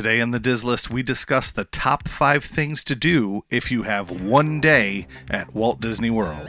[0.00, 4.24] Today on the Dis-List, we discuss the top five things to do if you have
[4.24, 6.48] one day at Walt Disney World.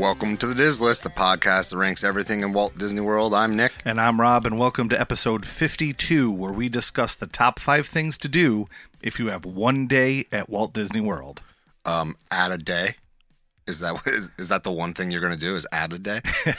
[0.00, 3.34] Welcome to the Dis-List, the podcast that ranks everything in Walt Disney World.
[3.34, 3.72] I'm Nick.
[3.84, 8.16] And I'm Rob, and welcome to episode 52, where we discuss the top five things
[8.16, 8.66] to do
[9.02, 11.42] if you have one day at Walt Disney World.
[11.84, 12.96] Um, add a day.
[13.66, 15.56] Is that is, is that the one thing you're going to do?
[15.56, 16.20] Is add a day?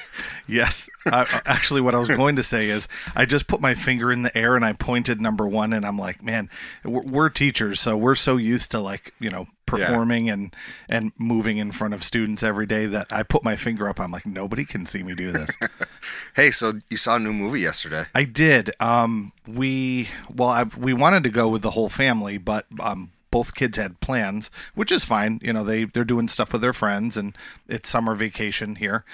[0.48, 0.90] Yes.
[1.06, 4.24] I, actually, what I was going to say is I just put my finger in
[4.24, 6.50] the air and I pointed number one, and I'm like, man,
[6.84, 10.54] we're, we're teachers, so we're so used to like, you know, performing and
[10.90, 14.00] and moving in front of students every day that I put my finger up.
[14.00, 15.58] I'm like, nobody can see me do this.
[16.36, 18.06] hey, so you saw a new movie yesterday?
[18.14, 18.72] I did.
[18.82, 23.56] Um, we well, I, we wanted to go with the whole family, but um, both
[23.56, 25.40] kids had plans, which is fine.
[25.42, 27.36] You know, they they're doing stuff with their friends, and
[27.68, 29.06] it's summer vacation here.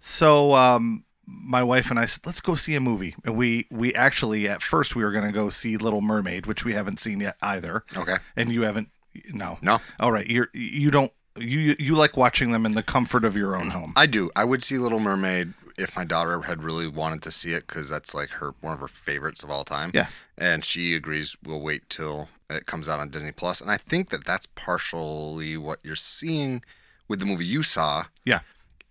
[0.00, 3.14] So um, my wife and I said, let's go see a movie.
[3.24, 6.64] And we we actually at first we were going to go see Little Mermaid, which
[6.64, 7.84] we haven't seen yet either.
[7.96, 8.16] Okay.
[8.36, 8.88] And you haven't?
[9.32, 9.58] No.
[9.62, 9.78] No.
[10.00, 10.26] All right.
[10.26, 13.92] You're you don't you you like watching them in the comfort of your own home.
[13.96, 14.30] I do.
[14.36, 17.88] I would see Little Mermaid if my daughter had really wanted to see it because
[17.88, 19.90] that's like her one of her favorites of all time.
[19.94, 20.06] Yeah.
[20.38, 23.60] And she agrees we'll wait till it comes out on Disney Plus.
[23.60, 26.62] And I think that that's partially what you're seeing
[27.08, 28.40] with the movie you saw Yeah.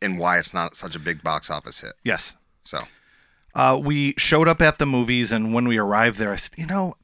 [0.02, 1.94] and why it's not such a big box office hit.
[2.04, 2.36] Yes.
[2.64, 2.80] So
[3.56, 6.66] Uh, we showed up at the movies, and when we arrived there, I said, you
[6.66, 6.96] know,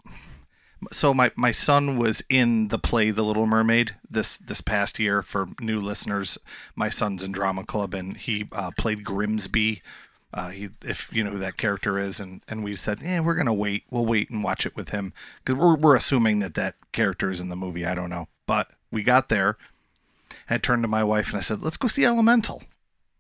[0.92, 5.22] so my, my son was in the play The Little Mermaid this this past year.
[5.22, 6.38] For new listeners,
[6.76, 9.82] my son's in drama club, and he uh, played Grimsby.
[10.34, 13.36] Uh, he, if you know who that character is, and, and we said, yeah, we're
[13.36, 13.84] gonna wait.
[13.90, 15.14] We'll wait and watch it with him
[15.44, 17.86] because we're we're assuming that that character is in the movie.
[17.86, 19.58] I don't know, but we got there.
[20.50, 22.64] I turned to my wife and I said, let's go see Elemental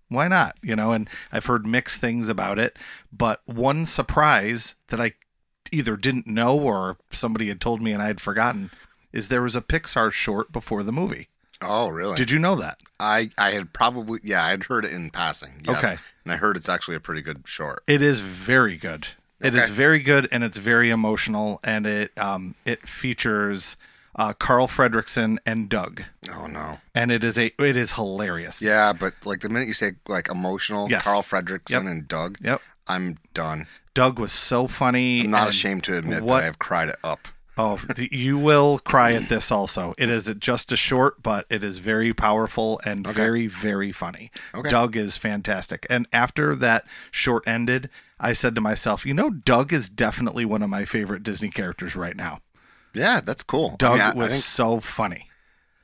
[0.09, 2.75] why not you know and i've heard mixed things about it
[3.13, 5.13] but one surprise that i
[5.71, 8.71] either didn't know or somebody had told me and i had forgotten
[9.11, 11.27] is there was a pixar short before the movie
[11.61, 12.15] Oh really?
[12.15, 15.61] did you know that I I had probably yeah I had heard it in passing.
[15.67, 15.83] Yes.
[15.83, 15.97] Okay.
[16.23, 17.83] And I heard it's actually a pretty good short.
[17.85, 19.09] it is very good
[19.41, 19.73] It is Okay.
[19.73, 23.75] very good and it's very emotional and it um it features
[24.15, 26.03] uh, carl fredricksen and doug
[26.33, 26.79] Oh no.
[26.95, 30.29] and it is a it is hilarious Yeah, but like the minute you say like
[30.29, 31.03] emotional, Yes.
[31.03, 31.81] Carl Fredricksen Yep.
[31.91, 33.67] and Doug, yep I'm done.
[33.93, 37.27] Doug was so funny I'm not ashamed to admit what- that I've cried it up.
[37.61, 37.77] Oh,
[38.09, 39.93] you will cry at this also.
[39.97, 44.31] It is just a short, but it is very powerful and very, very funny.
[44.55, 44.69] Okay.
[44.69, 45.85] Doug is fantastic.
[45.89, 50.63] And after that short ended, I said to myself, you know, Doug is definitely one
[50.63, 52.39] of my favorite Disney characters right now.
[52.93, 53.75] Yeah, that's cool.
[53.77, 55.28] Doug I, mean, I, was I think so funny.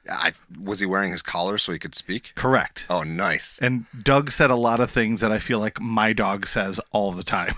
[0.09, 2.33] I was he wearing his collar so he could speak?
[2.35, 2.85] Correct.
[2.89, 3.59] Oh, nice.
[3.61, 7.11] And Doug said a lot of things that I feel like my dog says all
[7.11, 7.53] the time.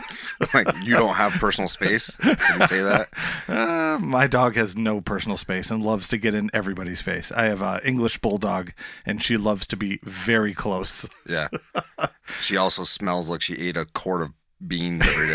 [0.54, 2.16] like you don't have personal space.
[2.22, 3.08] Did he say that?
[3.48, 7.30] Uh, my dog has no personal space and loves to get in everybody's face.
[7.32, 8.72] I have an English bulldog,
[9.04, 11.08] and she loves to be very close.
[11.28, 11.48] Yeah.
[12.40, 14.32] She also smells like she ate a quart of
[14.66, 15.26] beans every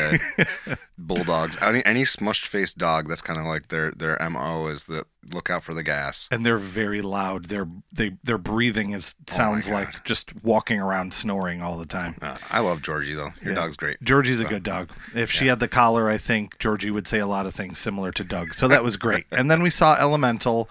[0.68, 0.76] day.
[0.98, 1.58] Bulldogs.
[1.62, 5.50] Any any smushed faced dog, that's kind of like their their mo is that look
[5.50, 6.28] out for the gas.
[6.32, 7.46] and they're very loud.
[7.46, 9.74] Their they their breathing is sounds God.
[9.74, 12.16] like just walking around snoring all the time.
[12.22, 13.34] Uh, I love Georgie though.
[13.42, 13.62] Your Yeah.
[13.62, 14.02] dog's great.
[14.02, 14.90] Georgie's a good dog.
[15.14, 18.12] If she had the collar, I think Georgie would say a lot of things similar
[18.14, 18.54] to Doug.
[18.54, 19.26] So that was great.
[19.32, 20.70] and then we saw Elemental.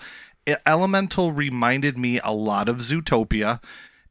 [0.64, 3.60] Elemental reminded me a lot of Zootopia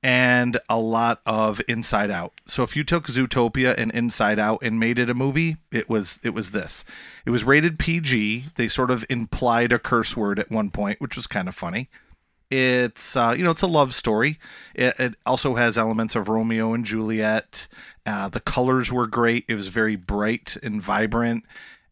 [0.05, 2.31] and a lot of Inside Out.
[2.45, 6.19] So if you took Zootopia and Inside Out and made it a movie, it was
[6.23, 6.85] it was this.
[7.25, 8.45] It was rated PG.
[8.53, 11.89] They sort of implied a curse word at one point, which was kind of funny.
[12.51, 14.37] It's uh, you know it's a love story.
[14.75, 17.67] It, it also has elements of Romeo and Juliet.
[18.05, 19.45] Uh, the colors were great.
[19.47, 21.45] It was very bright and vibrant,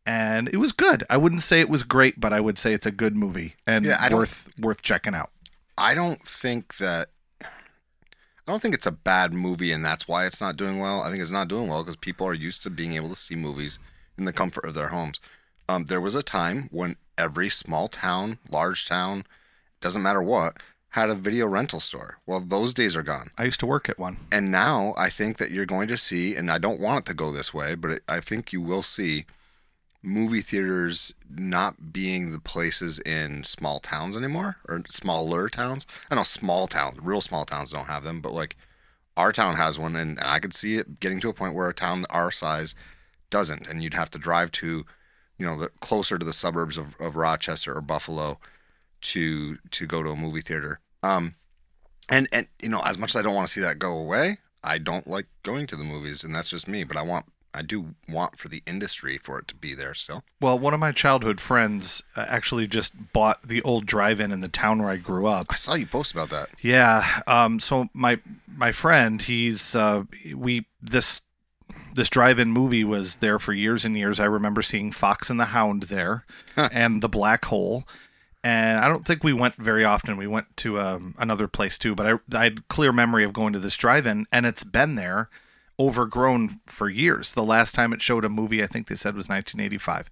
[0.06, 1.04] and it was good.
[1.10, 3.86] I wouldn't say it was great, but I would say it's a good movie and
[3.86, 5.32] Yeah, worth worth checking out.
[5.80, 7.10] I don't think that.
[8.46, 11.02] I don't think it's a bad movie, and that's why it's not doing well.
[11.02, 13.36] I think it's not doing well because people are used to being able to see
[13.36, 13.80] movies
[14.18, 15.22] in the comfort of their homes.
[15.70, 19.26] Um, there was a time when every small town, large town,
[19.80, 20.58] doesn't matter what,
[20.90, 22.20] had a video rental store.
[22.26, 23.32] Well, those days are gone.
[23.38, 24.18] I used to work at one.
[24.30, 27.14] And now I think that you're going to see, and I don't want it to
[27.14, 29.26] go this way, but it, I think you will see
[30.04, 35.88] movie theaters not being the places in small towns anymore or smaller towns.
[36.12, 38.56] I know small towns, real small towns don't have them, but like
[39.16, 41.74] our town has one, and, I could see it getting to a point where a
[41.74, 42.76] town our size
[43.30, 44.86] doesn't, and you'd have to drive to, you
[45.38, 48.40] you know, the closer to the suburbs of, of Rochester or Buffalo
[49.02, 50.80] to to go to a movie theater.
[51.02, 51.36] Um,
[52.10, 54.38] and and you know, as much as I don't want to see that go away,
[54.64, 56.84] I don't like going to the movies, and that's just me.
[56.84, 60.24] But I want, I do want for the industry for it to be there still.
[60.42, 64.48] Well, one of my childhood friends uh, actually just bought the old drive-in in the
[64.48, 65.48] town where I grew up.
[65.50, 66.50] I saw you post about that.
[66.62, 67.22] Yeah.
[67.28, 67.60] Um.
[67.60, 68.20] So my
[68.56, 70.04] my friend, he's uh,
[70.36, 71.22] we this
[71.94, 74.20] this drive-in movie was there for years and years.
[74.20, 77.84] I remember seeing Fox and the Hound there, and the Black Hole.
[78.46, 80.18] And I don't think we went very often.
[80.18, 83.54] We went to um, another place too, but I, I had clear memory of going
[83.54, 85.30] to this drive-in, and it's been there,
[85.80, 87.34] overgrown for years.
[87.34, 90.10] The last time it showed a movie, I think they said was 1985,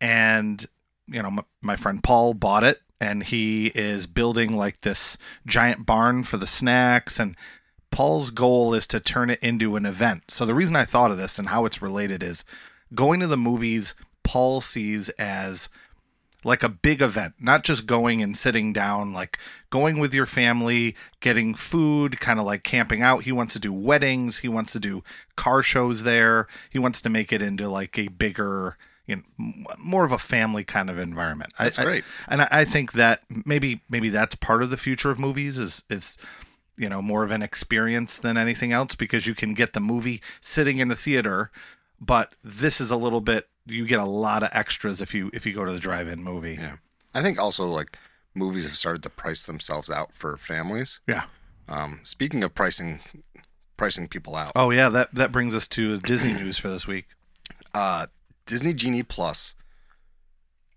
[0.00, 0.66] and
[1.06, 5.86] you know my, my friend Paul bought it, and he is building like this giant
[5.86, 7.36] barn for the snacks and
[7.92, 10.24] Paul's goal is to turn it into an event.
[10.28, 12.44] So the reason I thought of this and how it's related is
[12.94, 13.94] going to the movies
[14.24, 15.68] Paul sees as
[16.44, 19.38] like a big event, not just going and sitting down, like
[19.70, 23.24] going with your family, getting food, kind of like camping out.
[23.24, 25.02] He wants to do weddings, he wants to do
[25.36, 26.46] car shows there.
[26.70, 30.62] He wants to make it into like a bigger you know, more of a family
[30.62, 31.52] kind of environment.
[31.58, 32.04] That's I, great.
[32.28, 35.58] I, and I, I think that maybe maybe that's part of the future of movies
[35.58, 36.16] is is
[36.76, 40.22] you know more of an experience than anything else because you can get the movie
[40.40, 41.50] sitting in a theater
[42.00, 45.46] but this is a little bit you get a lot of extras if you if
[45.46, 46.76] you go to the drive-in movie Yeah,
[47.14, 47.96] I think also like
[48.34, 51.00] movies have started to price themselves out for families.
[51.06, 51.24] yeah
[51.68, 53.00] Um, speaking of pricing,
[53.76, 57.06] pricing people out, oh yeah that that brings us to disney news for this week
[57.74, 58.06] uh,
[58.46, 59.54] Disney Genie Plus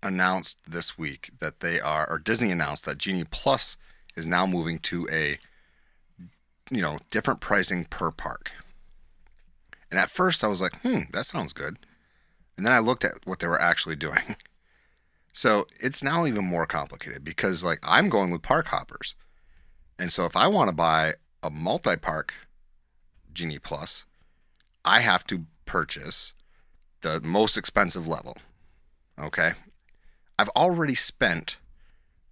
[0.02, 3.76] announced this week that they are, or Disney announced that Genie Plus
[4.14, 5.38] is now moving to a,
[6.70, 8.52] you know, different pricing per park.
[9.90, 11.78] And at first I was like, hmm, that sounds good.
[12.56, 14.36] And then I looked at what they were actually doing.
[15.32, 19.14] So it's now even more complicated because, like, I'm going with park hoppers.
[19.98, 21.12] And so if I want to buy
[21.42, 22.32] a multi park
[23.34, 24.06] Genie Plus,
[24.82, 26.32] I have to purchase
[27.02, 28.38] the most expensive level.
[29.20, 29.52] Okay.
[30.38, 31.58] I've already spent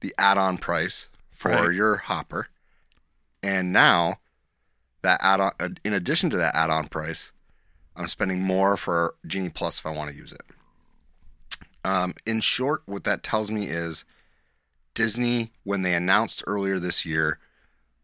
[0.00, 1.74] the add on price for Right.
[1.74, 2.48] your hopper.
[3.42, 4.20] And now
[5.02, 7.32] that add on, uh, in addition to that add on price,
[7.96, 10.42] I'm spending more for Genie Plus if I want to use it.
[11.84, 14.04] Um, in short, what that tells me is
[14.94, 17.38] Disney, when they announced earlier this year,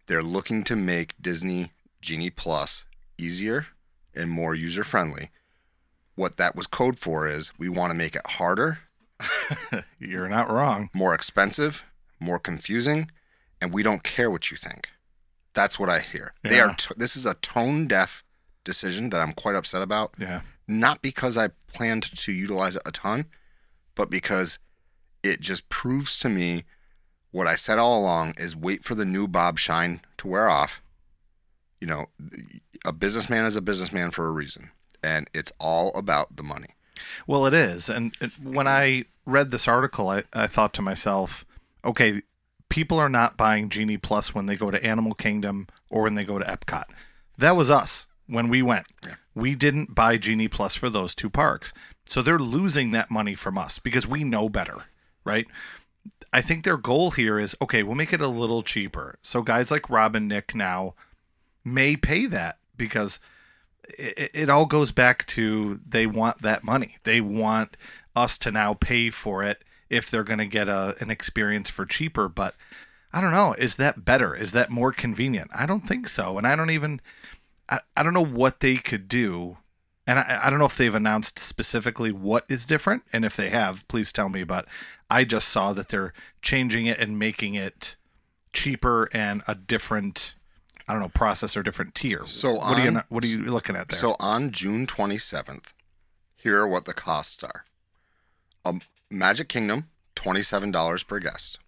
[0.07, 2.85] they're looking to make Disney Genie Plus
[3.17, 3.69] easier
[4.15, 5.31] and more user friendly.
[6.15, 8.81] What that was code for is we want to make it harder,
[9.99, 11.85] you're not wrong more expensive,
[12.19, 13.11] more confusing,
[13.61, 14.89] and we don't care what you think.
[15.53, 16.33] That's what I hear.
[16.43, 16.75] They are.
[16.75, 18.25] T- this is a tone deaf
[18.71, 20.15] decision that I'm quite upset about.
[20.19, 23.27] yeah Not because I planned to utilize it a ton,
[23.97, 24.59] but because
[25.23, 26.65] it just proves to me
[27.33, 30.81] what I said all along is wait for the new Bob Shine to wear off.
[31.81, 32.07] You know,
[32.85, 34.71] a businessman is a businessman for a reason,
[35.03, 36.75] and it's all about the money.
[37.27, 37.89] Well, it is.
[37.89, 41.45] And it, when I read this article, I, I thought to myself,
[41.85, 42.23] okay,
[42.69, 46.25] people are not buying Genie Plus when they go to Animal Kingdom or when they
[46.25, 46.85] go to Epcot.
[47.39, 48.87] That was us when we went.
[49.05, 49.15] Yeah.
[49.35, 51.73] We didn't buy Genie Plus for those two parks.
[52.07, 54.85] So they're losing that money from us because we know better,
[55.25, 55.47] right?
[56.33, 59.19] I think their goal here is okay, we'll make it a little cheaper.
[59.23, 60.95] So guys like Rob and Nick now
[61.65, 63.19] may pay that because
[63.99, 66.97] it, it all goes back to they want that money.
[67.05, 67.77] They want
[68.17, 71.85] us to now pay for it if they're going to get a an experience for
[71.85, 72.29] cheaper.
[72.29, 72.55] But
[73.13, 73.55] I don't know.
[73.55, 74.35] Is that better?
[74.35, 75.51] Is that more convenient?
[75.55, 76.39] I don't think so.
[76.39, 77.01] And I don't even.
[77.71, 79.59] I, I don't know what they could do.
[80.07, 83.05] And I, I don't know if they've announced specifically what is different.
[83.13, 84.45] And if they have, please tell me.
[84.45, 84.67] But
[85.09, 86.13] I just saw that they're
[86.43, 87.97] changing it and making it
[88.53, 90.35] cheaper and a different,
[90.89, 92.27] I don't know, process or different tier.
[92.27, 93.99] So what are you what are you looking at there?
[93.99, 95.73] So on June 27th,
[96.35, 97.65] here are what the costs are.
[98.65, 101.59] Um, Magic Kingdom, $27 per guest.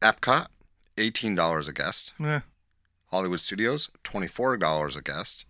[0.00, 0.46] Epcot,
[0.96, 2.14] $18 a guest.
[2.20, 2.40] Eh,
[3.10, 5.44] Hollywood Studios, $24 a guest.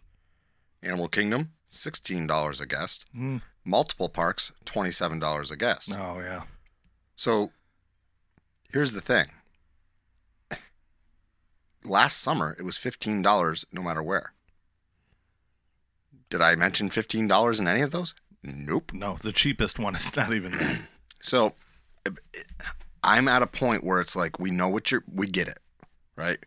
[0.83, 3.05] Animal Kingdom, $16 a guest.
[3.14, 5.93] mm, Multiple parks, $27 a guest.
[5.95, 6.43] oh yeah.
[7.17, 7.50] So
[8.73, 9.26] here's the thing.
[11.85, 14.33] Last summer, it was $15 no matter where.
[16.29, 18.14] Did I mention $15 in any of those?
[18.43, 18.93] Nope.
[18.95, 20.81] No, the cheapest one is not even that.
[21.23, 21.52] So
[23.05, 25.59] I'm at a point where it's like we know what you're we get it,
[26.17, 26.38] right?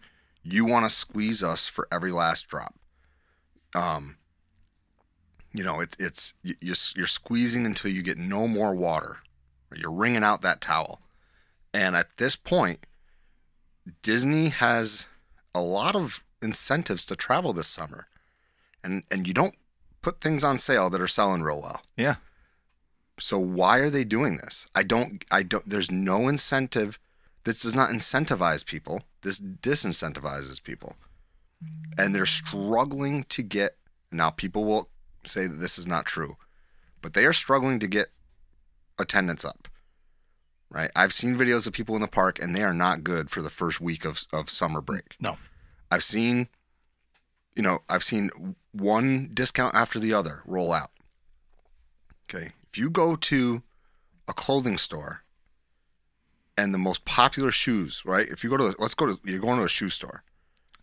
[0.44, 2.76] You want to squeeze us for every last drop.
[3.76, 4.18] Um
[5.56, 9.20] you know, it, it's you, you're, you're squeezing until you get no more water.
[9.76, 11.00] You're wringing out that towel.
[11.74, 12.86] And at this point,
[14.02, 15.08] Disney has
[15.54, 18.08] a lot of incentives to travel this summer.
[18.84, 19.56] And and you don't
[20.02, 21.82] put things on sale that are selling real well.
[21.98, 22.16] Yeah.
[23.20, 24.68] So why are they doing this?
[24.76, 27.00] I don't I don't there's no incentive.
[27.44, 29.04] This does not incentivize people.
[29.22, 30.96] This disincentivizes people.
[31.64, 31.70] Mm.
[31.98, 33.78] And they're struggling to get
[34.12, 34.90] now people will
[35.26, 36.38] say that this is not true.
[37.02, 38.08] But they are struggling to get
[38.98, 39.68] attendance up.
[40.70, 40.92] Right?
[40.96, 43.50] I've seen videos of people in the park and they are not good for the
[43.50, 45.16] first week of of summer break.
[45.20, 45.38] No.
[45.92, 46.48] I've seen,
[47.56, 50.92] you know, I've seen one discount after the other roll out.
[52.28, 52.54] Okay.
[52.72, 53.62] If you go to
[54.28, 55.23] a clothing store
[56.58, 58.28] and the most popular shoes, right?
[58.28, 60.24] If you go to, let's go to, you're going to a shoe store.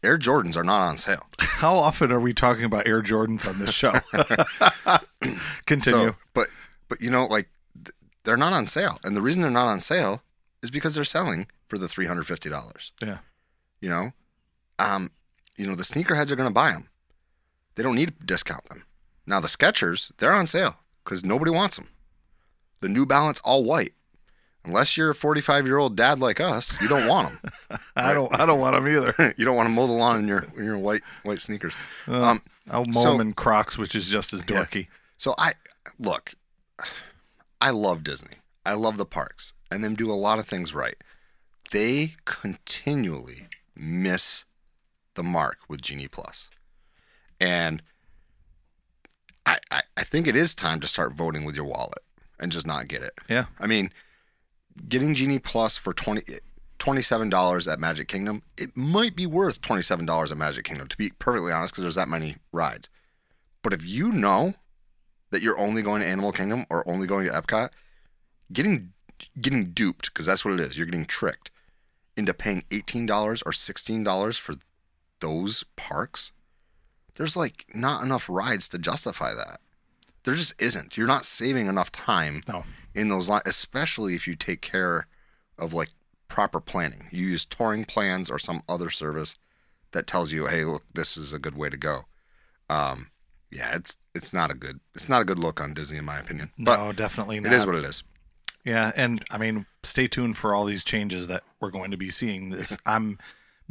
[0.03, 1.27] Air Jordans are not on sale.
[1.41, 3.93] How often are we talking about Air Jordans on this show?
[5.67, 6.11] Continue.
[6.11, 6.49] So, but,
[6.89, 7.49] but you know, like
[8.25, 8.99] they're not on sale.
[9.05, 10.23] And the reason they're not on sale
[10.63, 12.91] is because they're selling for the $350.
[13.03, 13.19] yeah.
[13.81, 14.13] You know,
[14.79, 15.11] um,
[15.57, 16.89] you know, the sneakerheads are going to buy them.
[17.75, 18.85] They don't need to discount them.
[19.27, 21.89] Now the Skechers, they're on sale because nobody wants them.
[22.81, 23.93] The New Balance all white.
[24.65, 27.81] Unless you're a 45 year old dad like us, you don't want them.
[27.97, 28.33] I don't.
[28.39, 29.35] I don't want them either.
[29.39, 31.75] you don't want to mow the lawn in your in your white white sneakers.
[32.07, 34.89] Um, I'll mow So- them in Crocs, which is just as dorky.
[35.17, 35.55] so I
[35.99, 36.35] look,
[37.61, 38.37] I love Disney.
[38.67, 40.97] I love the parks, and them do a lot of things right.
[41.71, 44.45] They continually miss
[45.15, 46.51] the mark with Genie Plus,
[47.41, 47.83] and
[49.47, 52.01] I, I I think it is time to start voting with your wallet
[52.39, 53.13] and just not get it.
[53.29, 53.47] Yeah.
[53.59, 53.91] I mean,
[54.89, 56.23] getting Genie Plus for 20
[56.81, 61.53] $27 at Magic Kingdom, it might be worth $27 at Magic Kingdom, to be perfectly
[61.53, 62.89] honest, because there's that many rides.
[63.63, 64.55] But if you know
[65.31, 67.69] that you're only going to Animal Kingdom or only going to Epcot,
[68.53, 68.93] getting
[69.39, 71.51] getting duped, because that's what it is, you're getting tricked
[72.17, 74.55] into paying $18 or $16 for
[75.21, 76.33] those parks,
[77.17, 79.61] there's like not enough rides to justify that.
[80.25, 80.97] There just isn't.
[80.97, 82.65] You're not saving enough time No.
[82.95, 85.07] In those lines, especially if you take care
[85.59, 85.91] of like
[86.29, 87.09] proper planning.
[87.11, 89.37] You use touring plans or some other service
[89.93, 92.07] that tells you, "Hey, look, this is a good way to go."
[92.69, 93.11] Um,
[93.51, 96.19] yeah, it's it's not a good it's not a good look on Disney in my
[96.19, 97.53] opinion, but no, definitely not.
[97.53, 98.03] it is what it is.
[98.65, 102.11] Yeah, and I mean, stay tuned for all these changes that we're going to be
[102.11, 102.51] seeing.
[102.51, 103.19] This, I'm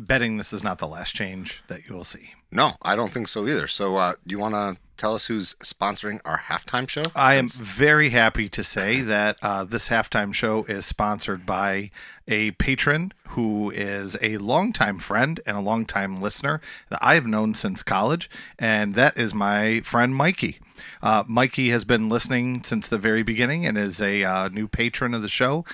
[0.06, 2.34] betting this is not the last change that you will see.
[2.52, 3.68] No, I don't think so either.
[3.68, 7.04] So, uh, do you want to tell us who's sponsoring our halftime show?
[7.16, 11.92] I am very happy to say that uh, this halftime show is sponsored by
[12.28, 17.84] a patron who is a longtime friend and a longtime listener that I've known since
[17.84, 20.60] college, and that is my friend Mikey.
[21.02, 25.14] Uh, Mikey has been listening since the very beginning and is a uh, new patron
[25.14, 25.66] of the show.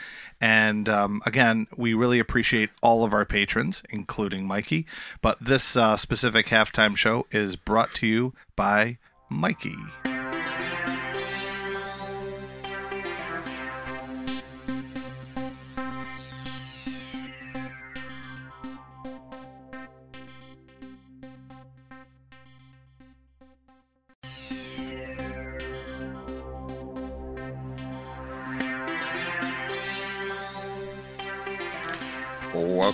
[0.46, 4.86] And um, again, we really appreciate all of our patrons, including Mikey.
[5.20, 9.76] But this uh, specific halftime show is brought to you by Mikey.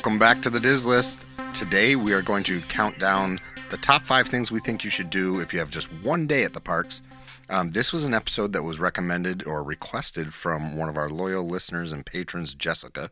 [0.02, 1.24] Welcome back to the Dis-List.
[1.54, 3.38] Today we are going to count down
[3.70, 6.44] the top five things we think you should do if you have just one day
[6.44, 7.04] at the parks.
[7.52, 11.48] Um, this was an episode that was recommended or requested from one of our loyal
[11.48, 13.12] listeners and patrons, Jessica.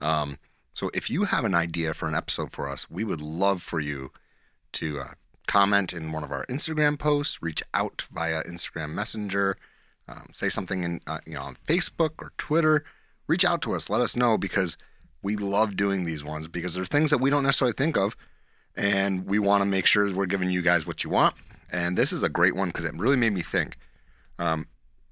[0.00, 0.38] Um,
[0.72, 3.80] so if you have an idea for an episode for us, we would love for
[3.80, 4.12] you
[4.74, 5.14] to uh,
[5.48, 9.56] comment in one of our Instagram posts, reach out via Instagram Messenger,
[10.06, 12.84] um, say something in uh, you know on Facebook or Twitter.
[13.26, 14.76] Reach out to us, let us know because
[15.22, 18.16] we love doing these ones because they're things that we don't necessarily think of,
[18.76, 21.34] and we want to make sure we're giving you guys what you want.
[21.72, 23.76] And this is a great one because it really made me think.
[24.38, 24.66] Um,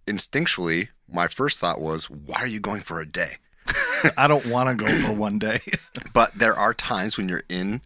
[0.07, 3.37] instinctually, my first thought was, why are you going for a day?
[4.17, 5.61] I don't want to go for one day.
[6.13, 7.83] But there are times when you're in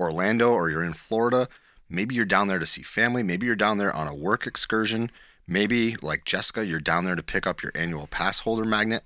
[0.00, 1.48] Orlando or you're in Florida.
[1.88, 3.22] Maybe you're down there to see family.
[3.22, 5.10] Maybe you're down there on a work excursion.
[5.46, 9.02] Maybe, like Jessica, you're down there to pick up your annual pass holder magnet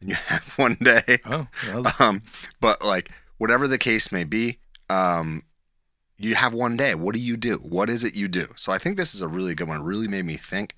[0.00, 1.18] and you have one day.
[1.24, 2.22] oh, well, Um,
[2.60, 5.42] but like, whatever the case may be, um,
[6.18, 6.94] you have one day.
[6.94, 7.56] What do you do?
[7.56, 8.52] What is it you do?
[8.56, 9.80] So I think this is a really good one.
[9.80, 10.74] It really made me think.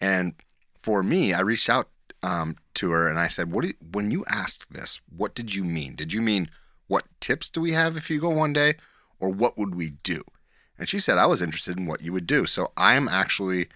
[0.00, 0.34] And
[0.74, 1.88] for me, I reached out
[2.22, 5.00] um, to her and I said, "What do you, when you asked this?
[5.08, 5.94] What did you mean?
[5.94, 6.50] Did you mean
[6.88, 8.74] what tips do we have if you go one day,
[9.18, 10.22] or what would we do?"
[10.78, 13.68] And she said, "I was interested in what you would do." So I am actually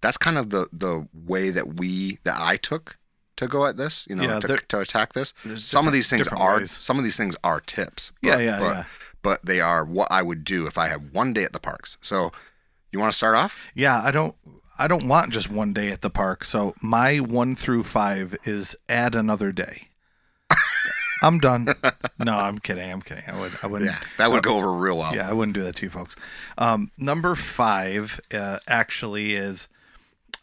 [0.00, 2.96] that's kind of the the way that we that I took
[3.38, 4.06] to go at this.
[4.08, 5.34] You know, Yeah, to, to attack this.
[5.56, 6.70] Some of these things are ways.
[6.70, 8.12] some of these things are tips.
[8.22, 8.84] Yeah, but- yeah, but, yeah.
[9.20, 11.98] But they are what I would do if I had one day at the parks.
[12.00, 12.30] So,
[12.92, 13.56] you want to start off?
[13.74, 14.34] Yeah, I don't
[14.78, 16.44] I don't want just one day at the park.
[16.44, 19.88] So my one through five is add another day.
[21.22, 21.66] I'm done.
[22.20, 22.90] No, I'm kidding.
[22.90, 23.24] I'm kidding.
[23.26, 25.14] I would I wouldn't Yeah, that would go over real well.
[25.14, 26.14] Yeah, I wouldn't do that to you folks.
[26.56, 29.68] Um, number five uh, actually is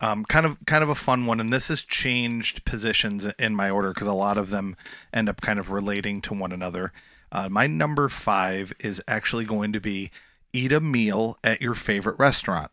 [0.06, 3.72] um, kind of kind of a fun one, and this has changed positions in my
[3.72, 4.78] order because a lot of them
[5.12, 6.94] end up kind of relating to one another.
[7.32, 10.12] Uh, my number five is actually going to be
[10.54, 12.70] eat a meal at your favorite restaurant.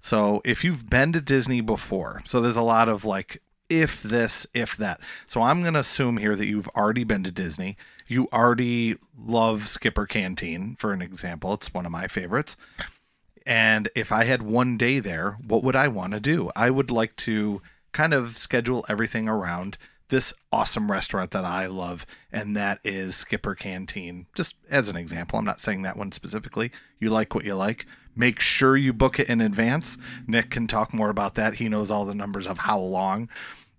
[0.00, 4.46] So if you've been to Disney before, so there's a lot of like if this,
[4.54, 5.00] if that.
[5.26, 7.76] So I'm going to assume here that you've already been to Disney.
[8.06, 11.52] You already love Skipper Canteen, for an example.
[11.54, 12.56] It's one of my favorites.
[13.48, 16.50] And if I had one day there, what would I want to do?
[16.54, 17.62] I would like to
[17.92, 19.78] kind of schedule everything around
[20.10, 24.26] this awesome restaurant that I love, and that is Skipper Canteen.
[24.34, 26.70] Just as an example, I'm not saying that one specifically.
[27.00, 27.86] You like what you like.
[28.14, 29.96] Make sure you book it in advance.
[30.26, 31.54] Nick can talk more about that.
[31.54, 33.30] He knows all the numbers of how long.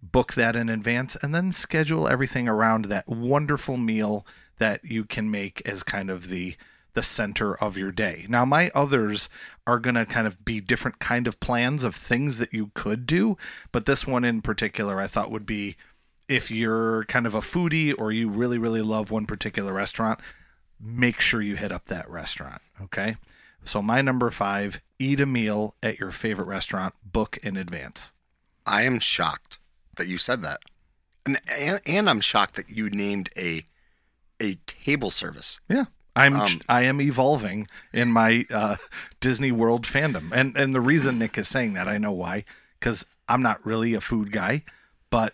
[0.02, 4.26] Book that in advance and then schedule everything around that wonderful meal
[4.58, 6.56] that you can make as kind of the
[6.93, 8.25] the center of your day.
[8.29, 9.29] Now my others
[9.67, 13.05] are going to kind of be different kind of plans of things that you could
[13.05, 13.38] do,
[13.72, 15.75] but this one in particular I thought would be
[16.27, 20.19] if you're kind of a foodie or you really really love one particular restaurant,
[20.79, 23.17] make sure you hit up that restaurant, okay?
[23.63, 28.13] So my number 5, eat a meal at your favorite restaurant, book in advance.
[28.65, 29.58] I am shocked
[29.98, 30.60] that you said that,
[31.25, 33.65] and and, and I'm shocked that you named a
[34.39, 35.60] a table service.
[35.67, 35.86] Yeah.
[36.16, 38.75] I'm Um, I am evolving in my uh,
[39.20, 42.46] Disney World fandom, and and the reason Nick is saying that I know why
[42.80, 44.63] because I'm not really a food guy,
[45.10, 45.34] but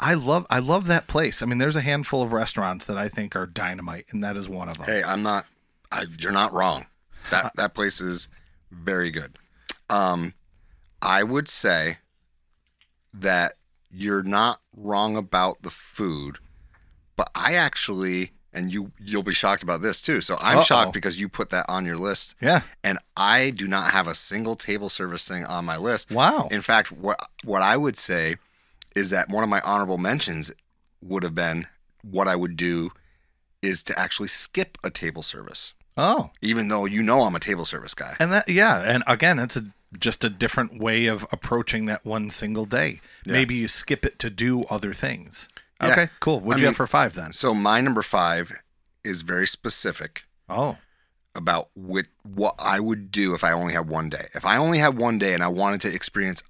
[0.00, 1.42] I love I love that place.
[1.42, 4.48] I mean, there's a handful of restaurants that I think are dynamite, and that is
[4.48, 4.86] one of them.
[4.86, 5.46] Hey, I'm not.
[5.90, 6.86] I, you're not wrong.
[7.30, 8.28] That that place is
[8.70, 9.38] very good.
[9.90, 10.34] Um,
[11.02, 11.98] I would say
[13.12, 13.54] that
[13.90, 16.38] you're not wrong about the food,
[17.16, 20.20] but I actually, and you you'll be shocked about this too.
[20.20, 20.62] So I'm Uh-oh.
[20.64, 22.60] shocked because you put that on your list, Yeah.
[22.82, 26.10] and I do not have a single table service thing on my list.
[26.10, 26.48] Wow.
[26.50, 28.36] In fact, what what I would say
[28.94, 30.50] is that one of my honorable mentions
[31.00, 31.66] would have been
[32.02, 32.90] what I would do
[33.62, 37.64] is to actually skip a table service, oh, even though you know I'm a table
[37.64, 38.16] service guy.
[38.20, 39.66] and that yeah, and again, it's a
[39.98, 43.00] just a different way of approaching that one single day.
[43.24, 43.32] Yeah.
[43.32, 45.48] Maybe you skip it to do other things.
[45.82, 45.92] Yeah.
[45.92, 46.40] Okay, cool.
[46.40, 47.32] What'd you mean- have for five then?
[47.32, 48.52] So my number five
[49.04, 50.78] is very specific Oh,
[51.34, 54.26] about what what I would do if I only had one day.
[54.34, 56.42] If I only had one day and I wanted to experience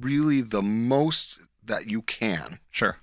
[0.00, 2.96] really the most that you can, sure.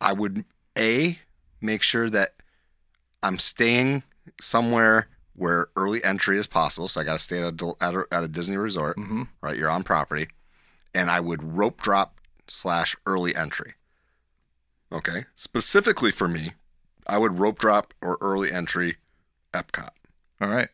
[0.00, 0.44] I would
[0.78, 1.18] a
[1.60, 2.30] make sure that
[3.22, 4.02] I'm staying
[4.40, 6.88] somewhere where early entry is possible.
[6.88, 9.22] So I got to stay at a, at a at a Disney resort, Mm-hmm.
[9.40, 9.56] right?
[9.56, 10.28] You're on property,
[10.94, 13.74] and I would rope drop slash early entry.
[14.92, 16.52] Okay, specifically for me,
[17.06, 18.96] I would rope drop or early entry
[19.52, 19.90] Epcot.
[20.40, 20.68] All right.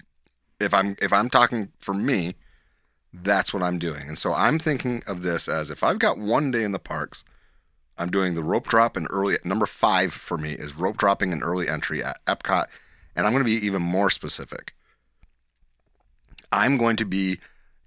[0.58, 2.34] If I'm if I'm talking for me,
[3.12, 4.08] that's what I'm doing.
[4.08, 7.24] And so I'm thinking of this as if I've got one day in the parks,
[7.98, 11.42] I'm doing the rope drop and early number five for me is rope dropping and
[11.42, 12.66] early entry at Epcot.
[13.14, 14.74] And I'm going to be even more specific.
[16.52, 17.38] I'm going to be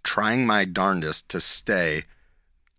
[0.04, 2.04] trying my darndest to stay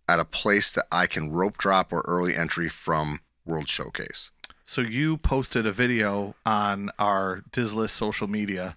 [0.09, 4.31] at a place that I can rope drop or early entry from World Showcase.
[4.65, 8.77] So you posted a video on our Dis-List social media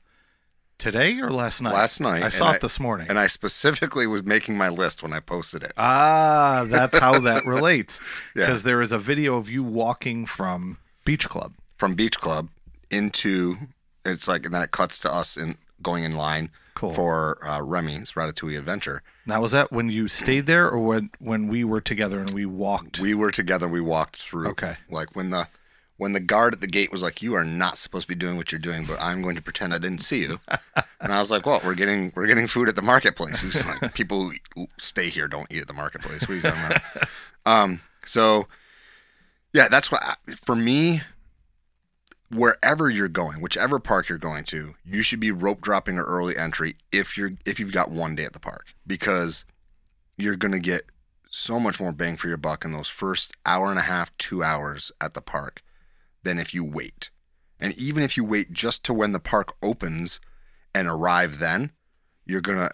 [0.80, 1.74] today or last night?
[1.74, 3.08] Last night, I saw I- it this morning.
[3.10, 5.72] And I specifically was making my list when I posted it.
[5.78, 8.00] ah, that's how that relates.
[8.36, 8.48] Yeah.
[8.48, 11.54] Because there is a video of you walking from Beach Club.
[11.78, 12.50] from Beach Club
[12.90, 13.56] into
[14.06, 16.94] it's like and then it cuts to us in going in line Cool.
[16.94, 19.02] for uh, Remy's Ratatouille Adventure.
[19.26, 22.46] Now, was that when you stayed there or when, when we were together and we
[22.46, 23.00] walked?
[23.00, 23.68] We were together.
[23.68, 24.50] We walked through.
[24.50, 24.76] Okay.
[24.90, 25.48] Like when the
[25.98, 28.36] when the guard at the gate was like, "You are not supposed to be doing
[28.36, 30.40] what you're doing," but I'm going to pretend I didn't see you.
[31.00, 33.94] and I was like, "Well, we're getting we're getting food at the marketplace." He's like,
[33.94, 37.08] "People who stay here don't eat at the marketplace." What are you talking about?
[37.46, 37.82] um.
[38.06, 38.48] So,
[39.54, 41.02] yeah, that's what I, for me.
[42.34, 46.38] Wherever you're going, whichever park you're going to, you should be rope dropping or early
[46.38, 49.46] entry if you're if you've got one day at the park because
[50.18, 50.92] you're gonna get
[51.30, 54.44] so much more bang for your buck in those first hour and a half, two
[54.44, 55.62] hours at the park
[56.24, 57.10] than if you wait.
[57.60, 60.20] And even if you wait just to when the park opens
[60.74, 61.72] and arrive then,
[62.26, 62.70] you're gonna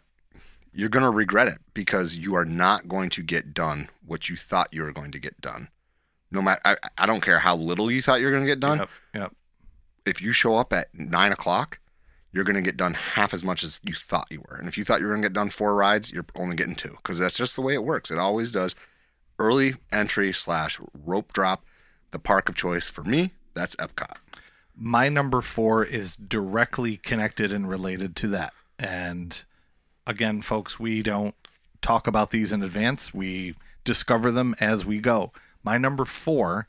[0.74, 4.36] you're going to regret it because you are not going to get done what you
[4.36, 5.70] thought you were going to get done.
[6.32, 8.60] No matter, I, I don't care how little you thought you were going to get
[8.60, 8.80] done.
[8.80, 8.90] Yep.
[9.16, 9.36] Yep.
[10.06, 11.80] If you show up at nine o'clock,
[12.32, 14.58] you're going to get done half as much as you thought you were.
[14.58, 16.76] And if you thought you were going to get done four rides, you're only getting
[16.76, 18.12] two because that's just the way it works.
[18.12, 18.76] It always does.
[19.40, 21.64] Early entry slash rope drop,
[22.12, 24.18] the park of choice for me, that's Epcot.
[24.76, 28.54] My number four is directly connected and related to that.
[28.78, 29.44] And
[30.08, 31.36] again, folks, we don't
[31.82, 33.14] talk about these in advance.
[33.14, 35.32] We discover them as we go.
[35.64, 36.68] My number four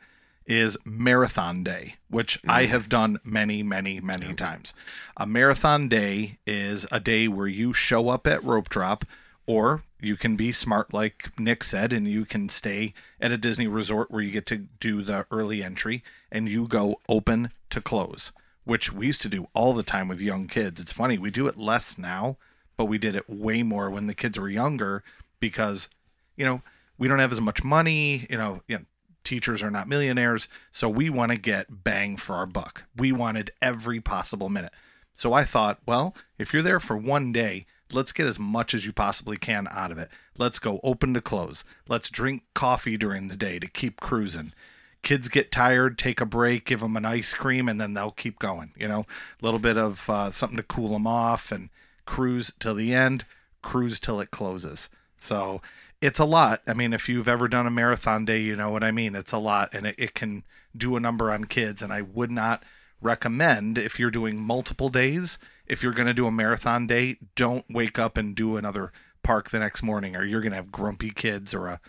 [0.51, 2.69] is Marathon Day, which I mm.
[2.71, 4.75] have done many, many, many times.
[5.17, 9.05] A marathon day is a day where you show up at rope drop,
[9.47, 13.69] or you can be smart, like Nick said, and you can stay at a Disney
[13.69, 18.33] resort where you get to do the early entry and you go open to close,
[18.65, 20.81] which we used to do all the time with young kids.
[20.81, 22.39] It's funny, we do it less now,
[22.77, 25.05] but we did it way more when the kids were younger
[25.39, 25.89] because,
[26.37, 26.63] you know,
[26.99, 28.85] we don't have as much money, you know, you know
[29.25, 32.85] teachers are not millionaires, so we want to get bang for our buck.
[32.97, 34.73] We wanted every possible minute.
[35.15, 38.87] So I thought, well, if you're there for one day, let's get as much as
[38.87, 40.09] you possibly can out of it.
[40.39, 41.65] Let's go open to close.
[41.89, 44.53] Let's drink coffee during the day to keep cruising.
[45.03, 48.39] Kids get tired, take a break, give them an ice cream, and then they'll keep
[48.39, 48.73] going.
[48.77, 51.71] You know, a little bit of uh, something to cool them off and
[52.05, 53.25] cruise till the end,
[53.63, 54.89] cruise till it closes.
[55.17, 55.61] So
[56.01, 56.63] it's a lot.
[56.67, 59.15] I mean, if you've ever done a marathon day, you know what I mean.
[59.15, 60.45] It's a lot, and it, it can
[60.77, 61.83] do a number on kids.
[61.83, 62.63] And I would not
[63.01, 67.65] recommend if you're doing multiple days, if you're going to do a marathon day, don't
[67.71, 71.11] wake up and do another park the next morning, or you're going to have grumpy
[71.11, 71.81] kids or a,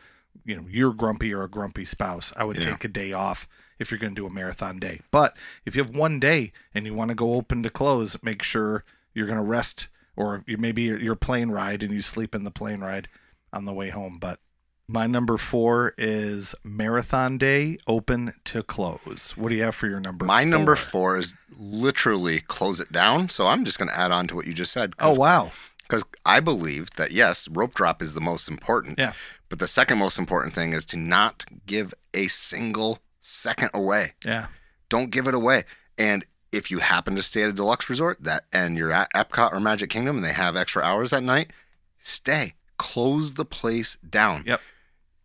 [0.45, 2.33] you know, you're grumpy or a grumpy spouse.
[2.35, 2.71] I would Yeah.
[2.71, 3.47] take a day off
[3.79, 5.01] if you're going to do a marathon day.
[5.11, 8.43] But if you have one day and you want to go open to close, make
[8.43, 12.51] sure you're going to rest, or maybe your plane ride and you sleep in the
[12.51, 13.07] plane ride
[13.53, 14.17] on the way home.
[14.19, 14.39] But
[14.87, 19.33] my number four is marathon day, open to close.
[19.37, 20.25] What do you have for your number?
[20.25, 20.49] My four?
[20.49, 23.29] number four is literally close it down.
[23.29, 24.93] So I'm just going to add on to what you just said.
[24.99, 25.51] Oh wow,
[25.83, 28.99] Because I believe that, yes, rope drop is the most important.
[28.99, 29.13] Yeah.
[29.49, 34.13] But the second most important thing is to not give a single second away.
[34.25, 34.47] yeah,
[34.89, 35.63] Don't give it away.
[35.97, 39.53] And if you happen to stay at a deluxe resort that and you're at Epcot
[39.53, 41.51] or Magic Kingdom and they have extra hours that night,
[41.99, 42.55] stay.
[42.81, 44.43] Close the place down.
[44.47, 44.59] Yep.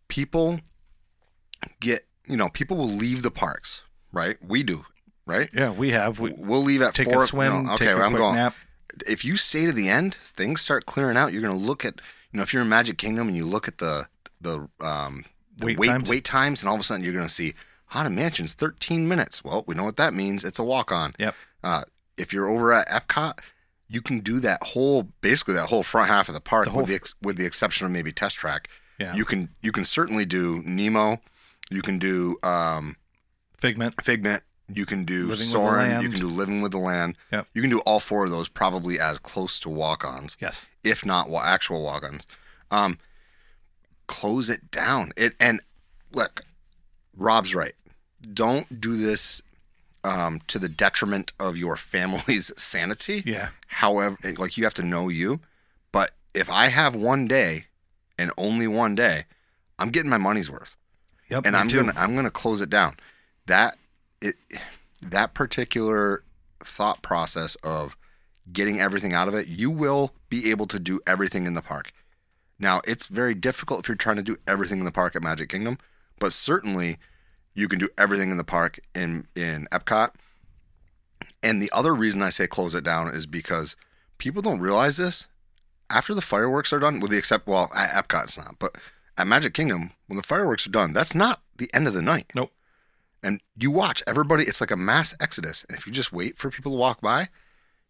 [0.07, 0.59] People
[1.79, 4.37] get, you know, people will leave the parks, right?
[4.45, 4.85] We do,
[5.25, 5.49] right?
[5.53, 5.71] yeah.
[5.71, 7.23] We have we We'll leave at take four.
[7.23, 8.35] a swim, no, okay, take a I'm going.
[8.35, 8.53] nap.
[9.07, 11.33] If you stay to the end, things start clearing out.
[11.33, 11.95] You're going to look at,
[12.31, 14.07] you know, if you're in Magic Kingdom and you look at the
[14.39, 15.25] the um
[15.57, 16.09] the Wait wait times?
[16.09, 17.53] wait times, and all of a sudden you're going to see
[17.87, 19.43] Haunted Mansion's 13 minutes.
[19.43, 20.43] Well, we know what that means.
[20.43, 21.13] It's a walk on.
[21.17, 21.35] Yep.
[21.63, 21.81] Uh,
[22.17, 23.39] if you're over at Epcot,
[23.89, 26.87] you can do that whole, basically that whole front half of the park, The with
[26.87, 28.69] the ex- with the exception of maybe Test Track.
[28.99, 29.15] Yeah.
[29.15, 31.21] You can you can certainly do Nemo.
[31.69, 32.95] You can do um,
[33.59, 34.01] Figment.
[34.03, 34.43] Figment.
[34.73, 36.03] You can do Living with.
[36.03, 37.15] You can do Living with the Land.
[37.31, 37.47] Yep.
[37.53, 40.67] You can do all four of those probably as close to walk-ons, Yes.
[40.83, 42.27] if not wa- actual walk-ons.
[42.69, 42.97] Um,
[44.07, 45.11] close it down.
[45.15, 45.61] It and
[46.11, 46.43] look,
[47.15, 47.73] Rob's right.
[48.33, 49.41] Don't do this
[50.03, 53.23] um, to the detriment of your family's sanity.
[53.25, 53.49] Yeah.
[53.67, 55.39] However, like you have to know you.
[55.91, 57.65] But if I have one day
[58.17, 59.25] and only one day,
[59.79, 60.75] I'm getting my money's worth
[61.29, 61.45] Yep.
[61.45, 61.77] and I'm too.
[61.81, 62.95] gonna I'm gonna close it down.
[63.45, 63.77] That
[64.21, 64.35] it
[65.01, 66.23] that particular
[66.59, 67.95] thought process of
[68.51, 71.91] getting everything out of it, you will be able to do everything in the park.
[72.59, 75.49] Now, it's very difficult if you're trying to do everything in the park at Magic
[75.49, 75.77] Kingdom,
[76.19, 76.97] but certainly
[77.53, 80.11] you can do everything in the park in in Epcot.
[81.47, 83.77] And the other reason I say close it down is because
[84.17, 85.29] people don't realize this.
[85.89, 88.75] After the fireworks are done, with the except well, at Epcot it's not, but
[89.17, 92.33] at Magic Kingdom, when the fireworks are done, that's not the end of the night.
[92.35, 92.51] Nope.
[93.23, 95.65] And you watch everybody, it's like a mass exodus.
[95.69, 97.29] And if you just wait for people to walk by,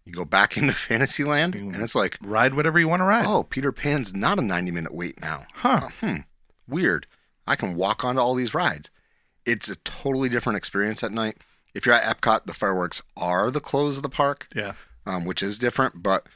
[0.06, 3.26] you go back into Fantasyland, and it's like, Ride whatever you want to ride.
[3.28, 5.48] oh, Peter Pan's not a 90 minute wait now.
[5.56, 5.82] Huh.
[5.86, 6.18] Oh, hmm.
[6.68, 7.08] Weird.
[7.48, 8.92] I can walk onto all these rides.
[9.48, 11.38] It's a totally different experience at night.
[11.78, 14.74] If you're at Epcot, the fireworks are the close of the park Yeah.
[15.06, 16.02] um, which is different.
[16.04, 16.28] But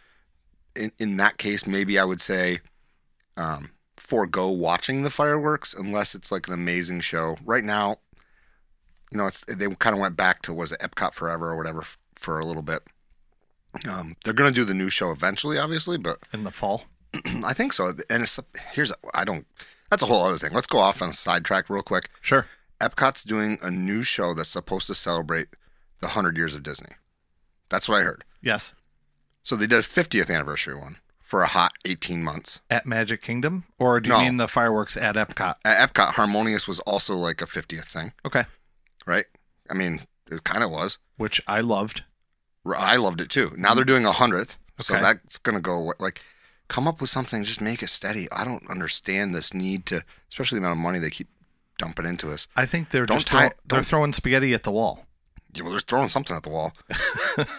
[0.76, 2.60] in, in that case, maybe I would say
[3.36, 7.38] um, forego watching the fireworks unless it's like an amazing show.
[7.44, 7.98] Right now,
[9.12, 11.82] you know, it's they kind of went back to was it Epcot Forever or whatever
[11.82, 12.84] f- for a little bit.
[13.90, 16.84] Um, they're going to do the new show eventually, obviously, but In the fall.
[17.44, 17.88] I think so.
[18.10, 18.40] And it's
[18.74, 19.46] here's I don't.
[19.90, 20.52] That's a whole other thing.
[20.54, 22.10] Let's go off on a sidetrack real quick.
[22.22, 22.46] Sure.
[22.82, 25.48] Epcot's doing a new show that's supposed to celebrate
[26.02, 26.90] the hundred years of Disney.
[27.70, 28.24] That's what I heard.
[28.42, 28.74] Yes.
[29.44, 32.60] So they did a 50th anniversary one for a hot 18 months.
[32.70, 34.22] At Magic Kingdom, or do you No.
[34.22, 35.56] mean the fireworks at Epcot?
[35.64, 38.44] At Epcot, Harmonious was also like a 50th thing, Okay,
[39.06, 39.26] right?
[39.70, 40.98] I mean, it kind of was.
[41.18, 42.04] which I loved.
[42.66, 43.54] R- I loved it too.
[43.58, 45.02] Now they're doing a hundredth, so Okay.
[45.04, 46.22] that's gonna go awa- like
[46.68, 47.44] come up with something.
[47.44, 48.30] Just make it steady.
[48.32, 51.30] I don't understand this need to, especially the amount of money they keep
[51.82, 52.48] dumping into us.
[52.56, 55.06] I think they're Don't just tie- throw- they're throwing spaghetti at the wall.
[55.54, 56.72] Yeah, well, they're throwing something at the wall.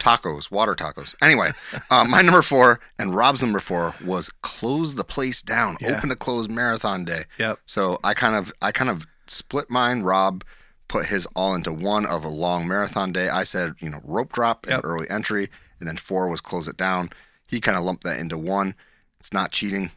[0.01, 1.15] tacos, water tacos.
[1.21, 1.53] Anyway,
[1.91, 5.77] uh, my number four and Rob's number four was close the place down.
[5.81, 5.97] Yeah.
[5.99, 7.25] Open to close marathon day.
[7.39, 7.59] Yep.
[7.67, 10.03] So I kind of I kind of split mine.
[10.03, 10.45] Rob
[10.89, 13.29] put his all into one of a long marathon day.
[13.29, 14.81] I said you know rope drop and Yep.
[14.85, 17.11] early entry, and then four was close it down.
[17.47, 18.75] He kind of lumped that into one.
[19.21, 19.91] It's not cheating.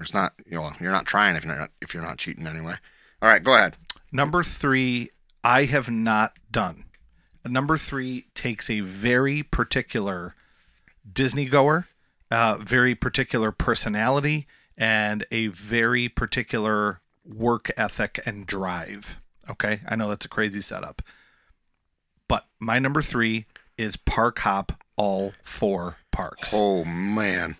[0.00, 2.74] It's not you know you're not trying if you're not if you're not cheating anyway.
[3.22, 3.76] All right, go ahead.
[4.12, 5.10] Number three,
[5.42, 6.84] I have not done.
[7.44, 10.34] Number three takes a very particular
[11.10, 11.86] Disney goer,
[12.30, 19.20] uh, very particular personality, and a very particular work ethic and drive.
[19.48, 21.02] Okay, I know that's a crazy setup,
[22.28, 23.46] but my number three
[23.78, 26.50] is park hop all four parks.
[26.52, 27.56] Oh man,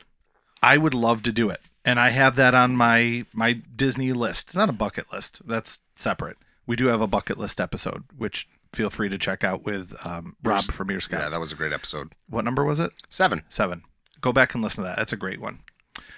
[0.62, 4.48] I would love to do it, and I have that on my my Disney list.
[4.48, 5.40] It's not a bucket list.
[5.46, 6.36] That's separate.
[6.66, 10.36] We do have a bucket list episode, which feel free to check out with um,
[10.42, 11.22] Rob from Ear Scouts.
[11.22, 12.12] yeah, that was a great episode.
[12.28, 12.90] what number was it?
[13.08, 13.42] Seven.
[13.48, 13.82] Seven.
[14.20, 14.96] Go back and listen to that.
[14.96, 15.60] That's a great one.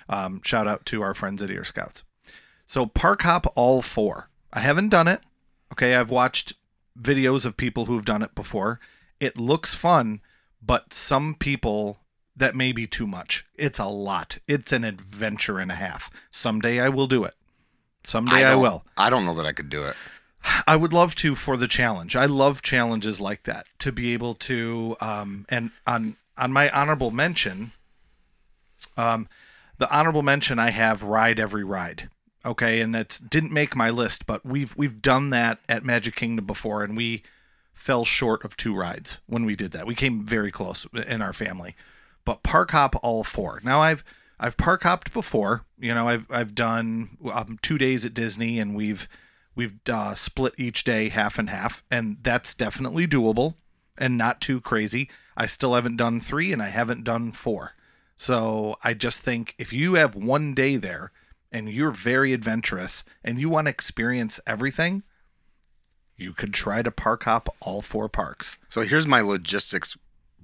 [0.09, 2.03] Um, shout out to our friends at Ear Scouts.
[2.65, 4.31] So park hop all four.
[4.53, 5.21] I haven't done it.
[5.73, 6.55] Okay, I've watched
[7.01, 8.81] videos of people who've done it before.
[9.21, 10.21] It looks fun,
[10.63, 11.99] but some people
[12.39, 13.45] that may be too much.
[13.57, 14.39] It's a lot.
[14.49, 16.11] It's an adventure and a half.
[16.31, 17.35] Someday I will do it.
[18.05, 18.85] Someday I, don't- will.
[18.97, 19.95] I don't know that I could do it.
[20.67, 22.15] I would love to for the challenge.
[22.17, 27.11] I love challenges like that to be able to um and on on my honorable
[27.11, 27.73] mention
[28.97, 29.29] um
[29.79, 32.09] the honorable mention I have ride every ride.
[32.45, 36.47] Okay, and that's didn't make my list, but we've we've done that at Magic Kingdom
[36.47, 37.23] before and we
[37.75, 39.87] fell short of two rides when we did that.
[39.87, 41.75] We came very close in our family.
[42.29, 43.59] But park hop all four.
[43.65, 44.05] Now I've
[44.39, 45.65] I've park hopped before.
[45.79, 49.09] You know, I've I've done um, 2 days at Disney and we've
[49.55, 53.55] we've uh, split each day half and half and that's definitely doable
[53.97, 55.09] and not too crazy.
[55.39, 57.73] I still haven't done 3 and I haven't done 4.
[58.19, 61.13] So I just think if you have one day there
[61.51, 65.03] and you're very adventurous and you want to experience everything,
[66.15, 68.59] you could try to park hop all four parks.
[68.69, 69.97] So here's my logistics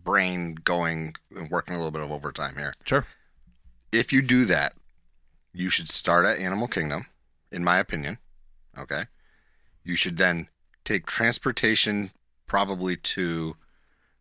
[0.04, 2.74] brain going and working a little bit of overtime here.
[2.84, 3.06] Sure.
[3.92, 4.74] If you do that,
[5.52, 7.06] you should start at Animal Kingdom,
[7.50, 8.18] in my opinion.
[8.78, 9.04] Okay.
[9.84, 10.48] You should then
[10.84, 12.10] take transportation
[12.46, 13.56] probably to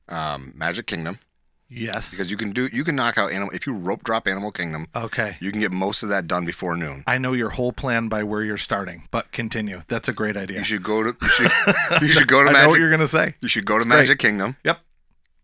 [0.10, 1.19] um, Magic Kingdom
[1.69, 2.12] Yes.
[2.12, 4.88] because you can do you can knock out animal if you rope drop Animal Kingdom,
[4.96, 5.38] okay.
[5.39, 7.04] you can get most of that done before noon.
[7.08, 9.82] I know your whole plan by where you're starting, but continue.
[9.88, 10.60] That's a great idea.
[10.60, 11.52] You should go to you should,
[12.02, 13.36] you should go to I know what you're going to say.
[13.41, 13.98] you should go to great.
[13.98, 14.56] Magic Kingdom.
[14.63, 14.80] Yep.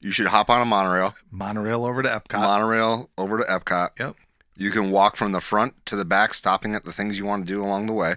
[0.02, 2.40] You should hop on a monorail, Monorail over to Epcot.
[2.40, 3.90] monorail over to Epcot.
[4.00, 4.16] yep.
[4.56, 7.46] You can walk from the front to the back, stopping at the things you want
[7.46, 8.16] to do along the way.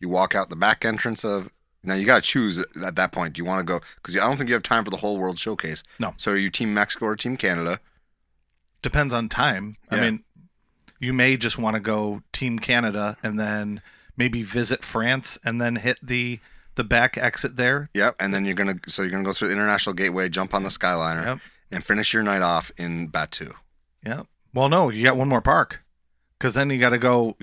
[0.00, 1.50] You walk out the back entrance of.
[1.82, 3.34] Now you got to choose at at that point.
[3.34, 3.80] Do you want to go?
[3.96, 5.82] Because I don't think you have time for the whole world showcase.
[5.98, 6.14] No.
[6.16, 7.80] So are you Team Mexico or Team Canada?
[8.82, 9.76] Depends on time.
[9.90, 10.24] I mean,
[10.98, 13.82] you may just want to go Team Canada and then
[14.16, 16.40] maybe visit France and then hit the
[16.76, 17.88] the back exit there.
[17.94, 18.16] Yep.
[18.20, 18.76] And then you're gonna.
[18.86, 21.38] So you're gonna go through the International Gateway, jump on the Skyliner, Yep.
[21.72, 23.52] and finish your night off in Batuu.
[24.04, 24.26] Yep.
[24.54, 25.82] Well, no, you got one more park.
[26.38, 27.36] Because then you got to go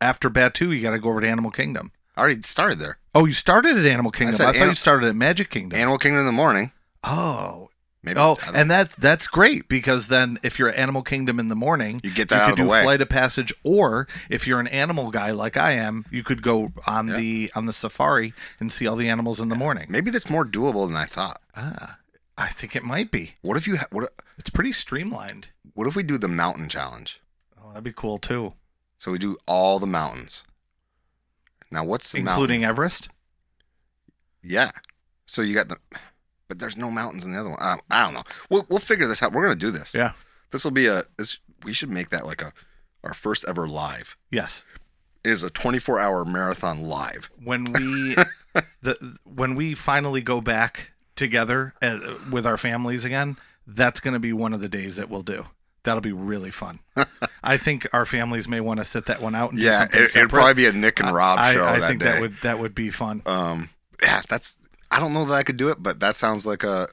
[0.00, 0.74] after Batuu.
[0.74, 1.92] You got to go over to Animal Kingdom.
[2.16, 2.98] I already started there.
[3.14, 4.34] Oh, you started at Animal Kingdom.
[4.34, 5.78] I, said thought Ani- you started at Magic Kingdom.
[5.78, 6.72] Animal Kingdom in the morning.
[7.04, 7.68] oh,
[8.06, 8.18] Maybe.
[8.18, 12.00] oh, and that's that's great because then if you're at Animal Kingdom in the morning,
[12.04, 12.82] You get that out could of the do way.
[12.84, 16.72] Flight of Passage, or if you're an animal guy like I am, you could go
[16.86, 19.86] on the on the safari and see all the animals in the morning.
[19.90, 21.40] maybe that's more doable than I thought.
[21.56, 21.98] Ah,
[22.38, 23.34] I think it might be.
[23.42, 23.76] What if you?
[23.78, 24.12] Ha- what?
[24.38, 25.48] It's pretty streamlined.
[25.74, 27.20] What if we do the mountain challenge?
[27.60, 28.54] Oh, that'd be cool too,
[28.98, 30.44] So we do all the mountains.
[31.72, 32.32] Now what's the mountain?
[32.44, 33.08] including Everest.
[34.42, 34.70] Yeah.
[35.26, 35.76] So you got the,
[36.48, 37.58] but there's no mountains in the other one.
[37.60, 38.22] I, I don't know.
[38.50, 39.32] We'll we'll figure this out.
[39.32, 39.94] We're gonna do this.
[39.94, 40.12] Yeah.
[40.50, 41.02] This will be a.
[41.18, 42.52] This we should make that like a,
[43.04, 44.16] our first ever live.
[44.30, 44.64] Yes.
[45.24, 47.30] It is a 24 hour marathon live.
[47.42, 48.14] when we
[48.82, 51.98] the when we finally go back together uh,
[52.30, 55.46] with our families again that's going to be one of the days that we'll do
[55.82, 56.78] that'll be really fun
[57.42, 60.28] i think our families may want to sit that one out and Yeah, it, it'd
[60.28, 62.12] probably be a Nick and Rob I, show I that think day.
[62.12, 63.70] that would that would be fun Um,
[64.02, 64.56] yeah, that's.
[64.96, 66.88] I don't know that I could do it, but that sounds like a.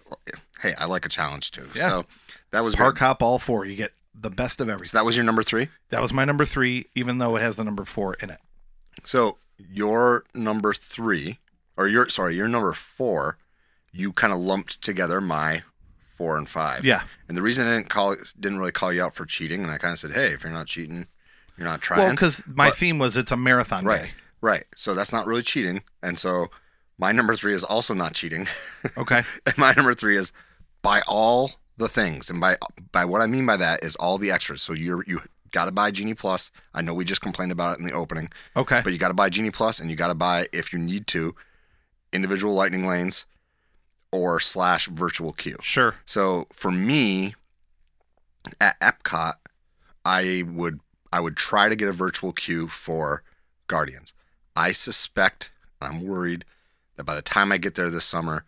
[0.60, 1.68] Hey, I like a challenge too.
[1.74, 1.82] Yeah.
[1.90, 2.06] So
[2.52, 4.90] that was park hop all four you get the best of everything.
[4.92, 5.70] So that was your number three.
[5.90, 8.40] That was my number three, even though it has the number four in it.
[9.04, 11.40] So your number three,
[11.78, 13.38] or your sorry, your number four,
[13.92, 15.64] you kind of lumped together my
[16.18, 16.84] four and five.
[16.84, 17.04] Yeah.
[17.28, 19.78] And the reason I didn't call didn't really call you out for cheating, and I
[19.78, 21.08] kind of said, hey, if you're not cheating,
[21.58, 22.00] you're not trying.
[22.02, 24.10] Well, because my But- theme was it's a marathon right, day.
[24.42, 24.66] right.
[24.76, 26.48] So that's not really cheating, and so
[26.98, 28.48] my number three is also not cheating.
[28.98, 29.24] Okay.
[29.46, 30.34] and my number three is
[30.82, 32.58] buy all the things, and by
[32.92, 34.62] by what I mean by that is all the extras.
[34.62, 36.52] So you're you got to buy Genie Plus.
[36.74, 38.30] I know we just complained about it in the opening.
[38.58, 38.82] Okay.
[38.84, 41.08] But you got to buy Genie Plus, and you got to buy, if you need
[41.08, 41.34] to,
[42.12, 43.26] individual lightning lanes
[44.12, 45.58] or slash virtual queue.
[45.62, 45.96] Sure.
[46.06, 47.36] So for me,
[48.60, 49.34] at Epcot,
[50.04, 50.80] I would
[51.12, 53.24] I would try to get a virtual queue for
[53.68, 54.14] Guardians.
[54.56, 55.52] I suspect,
[55.82, 56.44] I'm worried
[56.96, 58.46] that by the time I get there this summer,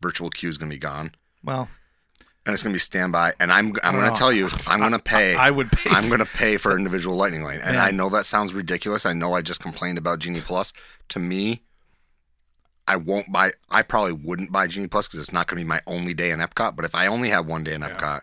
[0.00, 1.68] virtual queue is going to be gone, Well,
[2.46, 3.34] and it's going to be standby.
[3.38, 5.34] And I'm I'm going to tell you, I'm going to pay.
[5.34, 5.90] I would pay.
[5.90, 7.60] I'm going to pay for individual lightning lane.
[7.62, 7.76] And.
[7.76, 9.04] I know that sounds ridiculous.
[9.04, 10.72] I know I just complained about Genie Plus.
[11.10, 11.62] To me,
[12.88, 15.68] I won't buy, I probably wouldn't buy Genie Plus because it's not going to be
[15.68, 16.76] my only day in Epcot.
[16.76, 18.20] But if I only have one day in Epcot,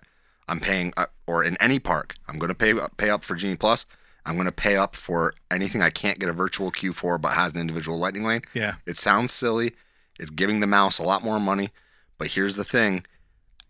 [0.49, 3.55] I'm paying, uh, or in any park, I'm going to pay pay up for Genie
[3.55, 3.85] Plus.
[4.27, 7.33] I'm going to pay up for anything I can't get a virtual queue for but
[7.33, 8.41] has an individual lightning lane.
[8.53, 8.75] Yeah.
[8.85, 9.73] It sounds silly.
[10.19, 11.69] It's giving the mouse a lot more money.
[12.17, 13.05] But here's the thing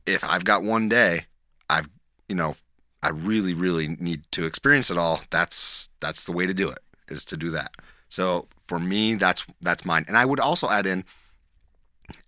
[0.08, 1.26] if I've got one day,
[1.70, 1.90] I've,
[2.28, 2.56] you know,
[3.04, 5.22] I really, really need to experience it all.
[5.30, 7.76] That's that's the way to do it is to do that.
[8.10, 10.06] So for me, that's that's mine.
[10.08, 11.06] And I would also add in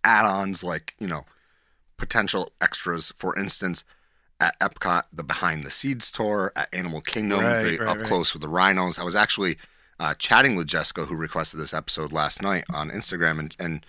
[0.03, 1.25] add-ons like you know
[1.97, 3.11] potential extras.
[3.17, 3.83] For instance,
[4.39, 8.05] at Epcot, the behind the seeds tour at Animal Kingdom, Right, the right, up right.
[8.05, 8.97] close with the rhinos.
[8.97, 9.57] I was actually
[9.99, 13.85] uh, chatting with Jessica, who requested this episode last night on Instagram, and and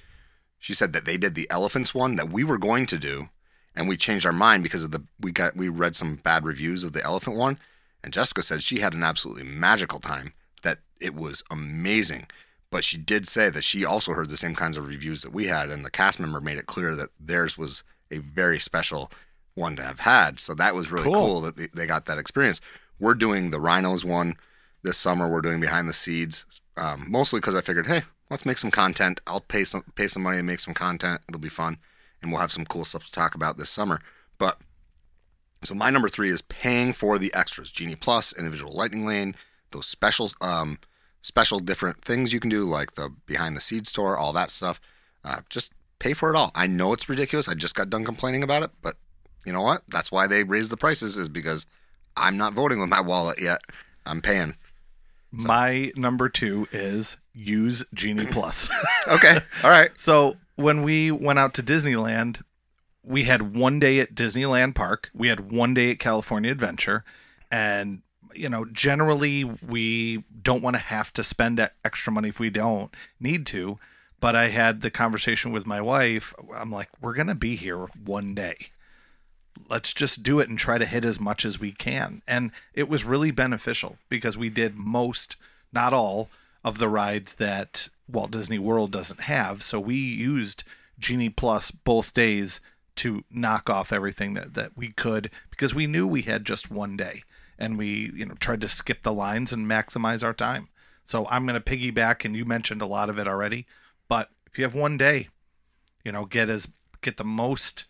[0.59, 3.29] she said that they did the elephants one that we were going to do,
[3.75, 6.85] and we changed our mind because of the we got we read some bad reviews
[6.85, 7.59] of the elephant one,
[8.03, 10.33] and Jessica said she had an absolutely magical time.
[10.63, 12.27] That it was amazing.
[12.71, 15.47] But she did say that she also heard the same kinds of reviews that we
[15.47, 17.83] had, and the cast member made it clear that theirs was
[18.13, 19.11] a very special
[19.61, 20.41] one to have had.
[20.41, 21.15] So that was really Cool.
[21.15, 22.61] cool, that they, they got that experience.
[22.99, 24.37] We're doing the rhinos one
[24.83, 25.29] this summer.
[25.29, 26.45] We're doing behind the seeds,
[26.77, 29.21] um, mostly because I figured, hey, let's make some content.
[29.27, 31.21] I'll pay some pay some money and make some content.
[31.29, 31.79] It'll be fun,
[32.21, 34.01] and we'll have some cool stuff to talk about this summer.
[34.39, 34.59] But
[35.63, 39.35] so my number three is paying for the extras: Genie Plus, individual Lightning Lane,
[39.73, 40.79] those specials, um,
[41.23, 44.81] special different things you can do, like the behind the seeds tour, all that stuff.
[45.25, 46.51] Uh, just pay for it all.
[46.55, 47.49] I know it's ridiculous.
[47.49, 48.97] I just got done complaining about it, but
[49.45, 49.83] you know what?
[49.89, 51.67] That's why they raised the prices is because
[52.17, 53.61] I'm not voting with my wallet yet.
[54.07, 54.57] I'm paying.
[55.31, 58.71] My number two is use Genie Plus.
[59.09, 59.39] Okay.
[59.65, 59.91] All right.
[59.99, 62.43] so when we went out to Disneyland,
[63.03, 67.05] we had one day at Disneyland Park, we had one day at California Adventure,
[67.51, 68.03] and
[68.35, 72.95] you know, generally we don't want to have to spend extra money if we don't
[73.19, 73.79] need to.
[74.21, 76.35] But I had the conversation with my wife.
[76.55, 78.57] I'm like, we're gonna be here one day.
[79.69, 82.23] Let's just do it and try to hit as much as we can.
[82.27, 85.37] And it was really beneficial because we did most,
[85.73, 86.29] not all,
[86.63, 89.63] of the rides that Walt Disney World doesn't have.
[89.63, 90.65] So we used
[90.99, 92.61] Genie Plus both days
[92.97, 96.97] to knock off everything that, that we could because we knew we had just one
[96.97, 97.23] day
[97.59, 100.69] and we, you know, tried to skip the lines and maximize our time.
[101.05, 103.67] So I'm going to piggyback and you mentioned a lot of it already,
[104.09, 105.29] but if you have one day,
[106.05, 106.69] you know, get as
[107.01, 107.87] get the most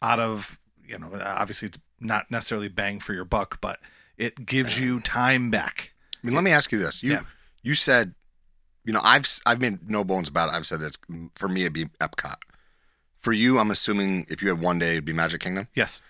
[0.00, 0.58] out of,
[0.92, 3.80] you know, obviously it's not necessarily bang for your buck, but
[4.16, 5.92] it gives you time back.
[6.22, 7.02] I mean, let me ask you this.
[7.02, 7.22] You Yeah.
[7.62, 8.14] you said,
[8.84, 10.54] you know, I've I've made no bones about it.
[10.54, 10.96] I've said this
[11.34, 12.36] for me it'd be Epcot.
[13.16, 15.68] For you, I'm assuming if you had one day, it'd be Magic Kingdom.
[15.74, 16.00] Yes.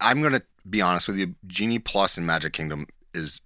[0.00, 1.34] I'm gonna be honest with you.
[1.46, 3.40] Genie Plus and Magic Kingdom is,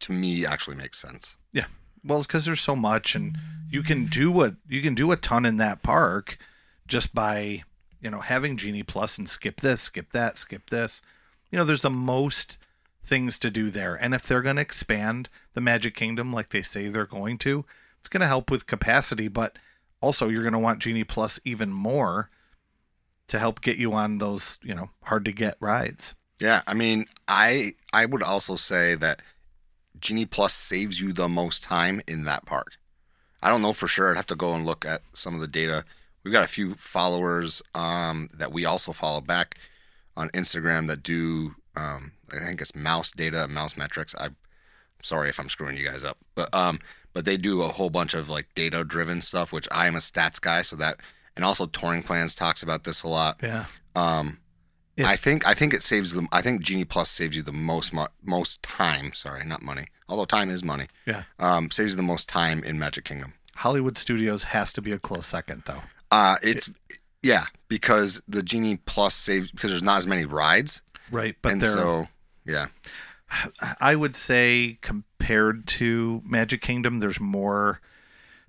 [0.00, 1.36] to me, actually makes sense.
[1.52, 1.66] Yeah.
[2.04, 3.38] Well, because there's so much, and
[3.70, 6.38] you can do what you can do a ton in that park
[6.88, 7.62] just by
[8.00, 11.02] you know having Genie Plus and skip this, skip that, skip this.
[11.50, 12.58] You know, there's the most
[13.02, 16.62] things to do there, and if they're going to expand the Magic Kingdom like they
[16.62, 17.64] say they're going to,
[18.00, 19.58] it's going to help with capacity, but
[20.00, 22.30] also you're going to want Genie Plus even more
[23.28, 26.14] to help get you on those you know hard to get rides.
[26.40, 29.22] Yeah, I mean, I I would also say that
[30.00, 32.76] Genie Plus saves you the most time in that park.
[33.42, 34.10] I don't know for sure.
[34.10, 35.84] I'd have to go and look at some of the data.
[36.24, 39.56] We've got a few followers um, that we also follow back
[40.16, 41.54] on Instagram that do.
[41.76, 44.14] Um, I think it's mouse data, mouse metrics.
[44.20, 44.36] I'm
[45.02, 46.80] sorry if I'm screwing you guys up, but um,
[47.14, 50.00] but they do a whole bunch of like data driven stuff, which I am a
[50.00, 50.96] stats guy, so that
[51.36, 53.38] and also touring plans talks about this a lot.
[53.42, 53.66] Yeah.
[53.94, 54.38] Um,
[54.96, 56.28] If- I think I think it saves them.
[56.32, 59.12] I think Genie Plus saves you the most mo- most time.
[59.14, 59.86] Sorry, not money.
[60.08, 60.86] Although time is money.
[61.06, 61.22] Yeah.
[61.38, 63.34] Um, saves you the most time in Magic Kingdom.
[63.56, 65.82] Hollywood Studios has to be a close second, though.
[66.10, 66.70] Uh, it's
[67.22, 71.64] yeah because the Genie Plus saves because there's not as many rides, Right, but and
[71.64, 72.08] so
[72.44, 72.66] yeah.
[73.80, 77.80] I would say compared to Magic Kingdom, there's more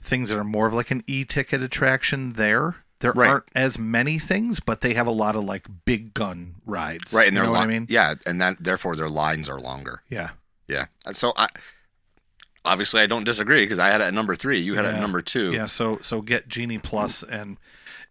[0.01, 2.85] things that are more of like an e-ticket attraction there.
[2.99, 3.29] There Right.
[3.29, 7.11] aren't as many things, but they have a lot of like big gun rides.
[7.13, 7.87] Right, and you they're know what I mean?
[7.89, 10.03] Yeah, and that therefore their lines are longer.
[10.09, 10.31] Yeah.
[10.67, 11.47] Yeah, so I
[12.69, 14.59] obviously I don't disagree because I had it at number three.
[14.59, 15.51] You had it at number two.
[15.51, 17.57] Yeah, so so get Genie Plus and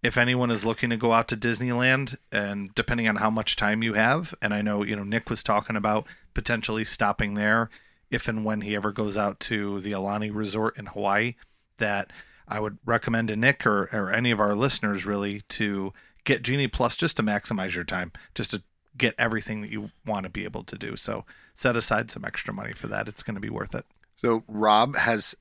[0.02, 3.82] if anyone is looking to go out to Disneyland and depending on how much time
[3.82, 7.68] you have, and I know, you know, Nick was talking about potentially stopping there
[8.10, 11.34] if and when he ever goes out to the Aulani Resort in Hawaii,
[11.78, 12.12] that
[12.46, 15.92] I would recommend to Nick or, or any of our listeners really to
[16.24, 18.62] get Genie Plus just to maximize your time, just to
[18.96, 20.96] get everything that you want to be able to do.
[20.96, 23.08] So set aside some extra money for that.
[23.08, 23.84] It's going to be worth it.
[24.20, 25.34] So Rob has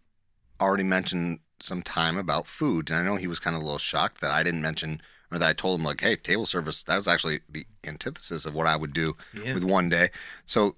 [0.62, 3.80] already mentioned some time about food, and I know he was kind of a little
[3.80, 5.02] shocked that I didn't mention
[5.32, 8.54] or that I told him like, "Hey, table service." That was actually the antithesis of
[8.56, 9.54] what I would do Yeah.
[9.56, 10.10] with one day.
[10.46, 10.74] So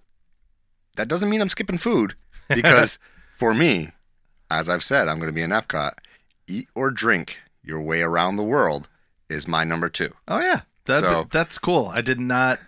[0.96, 2.16] that doesn't mean I'm skipping food
[2.48, 2.98] because
[3.38, 3.90] for me,
[4.50, 5.92] as I've said, I'm going to be in Epcot.
[6.48, 8.90] Eat or drink your way around the world
[9.30, 10.14] is my number two.
[10.28, 11.92] Oh yeah, that, So- that's cool.
[11.94, 12.60] I did not,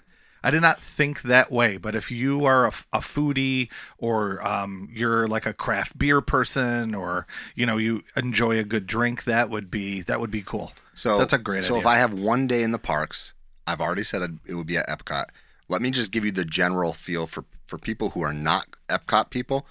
[0.44, 1.78] I did not think that way.
[1.78, 7.28] But if you are a foodie or um, you're like a craft beer person or
[7.56, 10.74] you know you enjoy a good drink, that would be that would be cool.
[10.94, 11.80] So That's a great So idea.
[11.82, 13.34] if I have one day in the parks,
[13.68, 15.26] I've already said it- it would be at Epcot.
[15.70, 19.30] Let me just give you the general feel for for people who are not Epcot
[19.30, 19.66] people.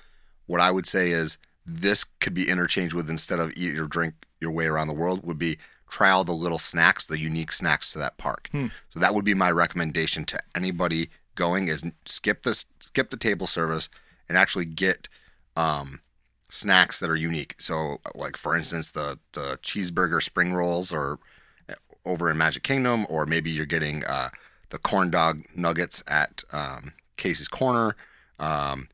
[0.46, 4.14] What I would say is this could be interchanged with instead of eat or drink
[4.40, 5.58] your way around the world would be
[5.90, 8.48] try all the little snacks, the unique snacks to that park.
[8.92, 13.46] So that would be my recommendation to anybody going is skip this skip the table
[13.46, 13.88] service
[14.28, 15.08] and actually get
[15.56, 16.00] um
[16.50, 17.54] snacks that are unique.
[17.58, 21.18] So, like for instance, the the cheeseburger spring rolls, or
[21.68, 21.74] uh,
[22.04, 24.28] over in Magic Kingdom, or maybe you're getting uh,
[24.70, 27.96] the corn dog nuggets at um, Casey's Corner.
[28.38, 28.88] Um,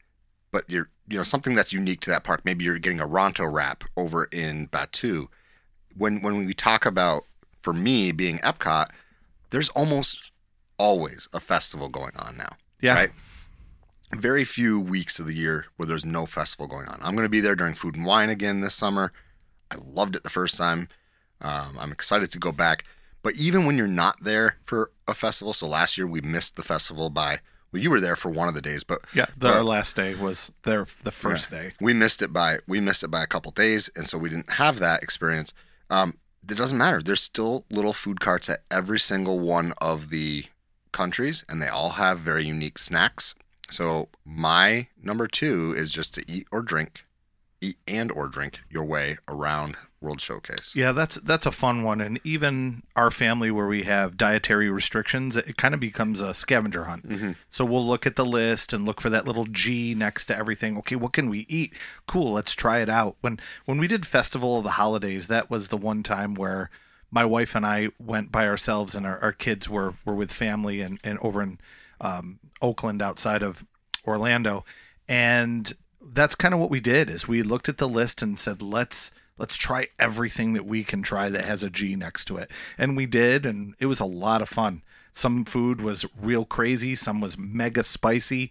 [0.53, 2.43] but you're you know something that's unique to that park.
[2.45, 5.29] Maybe you're getting a Ronto wrap over in Batuu.
[5.97, 7.25] When when we talk about
[7.63, 8.91] for me being Epcot,
[9.51, 10.33] there's almost
[10.79, 12.57] always a festival going on now.
[12.81, 12.95] Yeah.
[12.95, 13.11] Right
[14.13, 16.99] very few weeks of the year where there's no festival going on.
[17.03, 19.13] I'm going to be there during Food and Wine again this summer.
[19.71, 20.89] I loved it the first time.
[21.41, 22.85] Um, I'm excited to go back.
[23.23, 26.63] But even when you're not there for a festival, so last year we missed the
[26.63, 27.41] festival by
[27.73, 30.15] well, you were there for one of the days, but Yeah, the, our last day
[30.15, 30.87] was there.
[31.03, 31.73] The first day.
[31.81, 34.51] we missed it by we missed it by a couple days, and so we didn't
[34.51, 35.53] have that experience.
[35.91, 36.19] Um,
[36.49, 37.03] it doesn't matter.
[37.03, 40.47] There's still little food carts at every single one of the
[40.93, 43.35] countries, and they all have very unique snacks.
[43.71, 47.05] So my number two is just to eat or drink,
[47.61, 50.77] eat and or drink your way around World Showcase.
[50.77, 55.37] Yeah, that's that's a fun one, and even our family where we have dietary restrictions,
[55.37, 57.05] it kind of becomes a scavenger hunt.
[57.49, 60.77] So we'll look at the list and look for that little G next to everything.
[60.79, 61.73] Okay, what can we eat?
[62.07, 63.17] Cool, let's try it out.
[63.23, 66.71] When when we did Festival of the Holidays, that was the one time where
[67.11, 70.83] my wife and I went by ourselves, and our, our kids were were with family
[70.83, 71.59] and and over in
[72.01, 73.65] um, Oakland outside of
[74.07, 74.65] Orlando,
[75.09, 78.63] and that's kind of what we did is we looked at the list and said
[78.63, 82.51] let's let's try everything that we can try that has a G next to it,
[82.79, 84.83] and we did, and it was a lot of fun.
[85.13, 88.51] Some food was real crazy, some was mega spicy,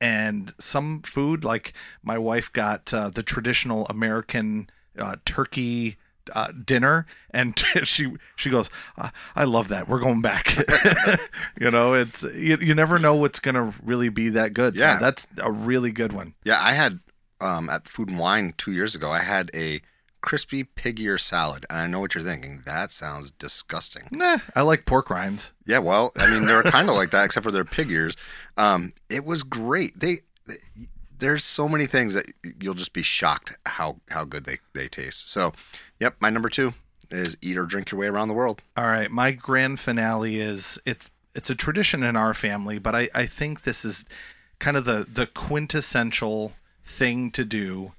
[0.00, 1.72] and some food like
[2.02, 4.68] my wife got uh, the traditional American
[4.98, 5.96] uh, turkey
[6.32, 9.88] uh, dinner, and she she goes, "I- "I love that.
[9.88, 10.56] We're going back."
[11.60, 14.78] you know, it's you, you never know what's gonna really be that good.
[14.78, 14.98] So Yeah.
[14.98, 16.34] that's a really good one.
[16.44, 17.00] Yeah, I had
[17.40, 19.10] um, at Food and Wine two years ago.
[19.10, 19.80] I had a
[20.24, 22.62] crispy pig ear salad, and I know what you're thinking.
[22.64, 24.08] That sounds disgusting.
[24.10, 25.52] Nah, I like pork rinds.
[25.66, 28.16] Yeah, well, I mean, they're kind of like that, except for their pig ears.
[28.56, 30.00] Um, it was great.
[30.00, 30.54] They, they,
[31.18, 32.24] there's so many things that
[32.58, 35.30] you'll just be shocked how how good they they taste.
[35.30, 35.52] So,
[36.00, 36.72] yep, my number two
[37.10, 38.62] is eat or drink your way around the world.
[38.78, 43.10] All right, my grand finale is it's it's a tradition in our family, but I
[43.14, 44.06] I think this is
[44.58, 47.92] kind of the the quintessential thing to do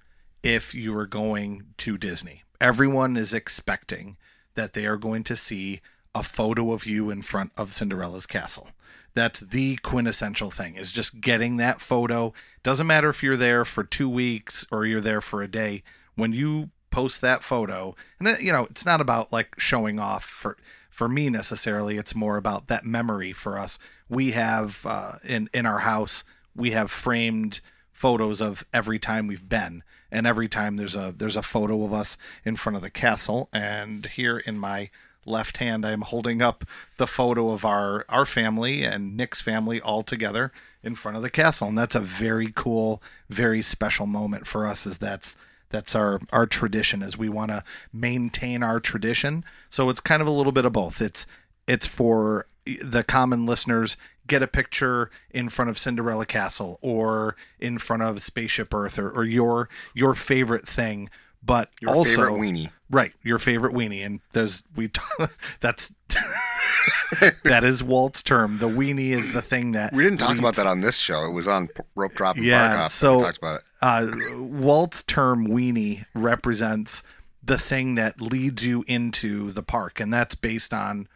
[0.46, 2.44] if you are going to Disney.
[2.62, 4.16] Everyone is expecting
[4.54, 5.82] that they are going to see
[6.14, 8.70] a photo of you in front of Cinderella's castle.
[9.16, 12.32] That's the quintessential thing is just getting that photo.
[12.62, 15.82] Doesn't matter if you're there for 2 weeks or you're there for a day.
[16.14, 20.24] When you post that photo, and it, you know, it's not about like showing off
[20.24, 20.58] for
[20.92, 21.98] for me necessarily.
[21.98, 23.80] It's more about that memory for us.
[24.08, 26.24] We have uh, in in our house
[26.56, 29.82] we have framed photos of every time we've been,
[30.16, 33.50] and every time there's a there's a photo of us in front of the castle.
[33.52, 34.90] And here in my
[35.26, 36.64] left hand, I'm holding up
[36.96, 41.30] the photo of our our family and Nick's family all together in front of the
[41.30, 44.86] castle, and that's a very cool, very special moment for us.
[44.88, 45.36] Is that's
[45.70, 50.28] that's our our tradition is we want to maintain our tradition so it's kind of
[50.28, 51.26] a little bit of both it's
[51.68, 52.46] it's for
[52.82, 53.96] the common listeners
[54.28, 59.10] get a picture in front of Cinderella Castle or in front of Spaceship Earth or,
[59.12, 61.10] or your your favorite thing
[61.44, 62.72] but Your also favorite weenie.
[62.90, 64.90] right your favorite weenie and there's we
[65.60, 65.94] that's
[67.44, 70.68] that is Walt's term the weenie is the thing that We didn't talk about that
[70.68, 71.24] on this show.
[71.26, 73.62] It was on Rope Drop and Yeah, so- we talked about it.
[73.82, 74.08] uh,
[74.40, 77.04] Walt's term weenie represents
[77.44, 81.08] the thing that leads you into the park, and that's based on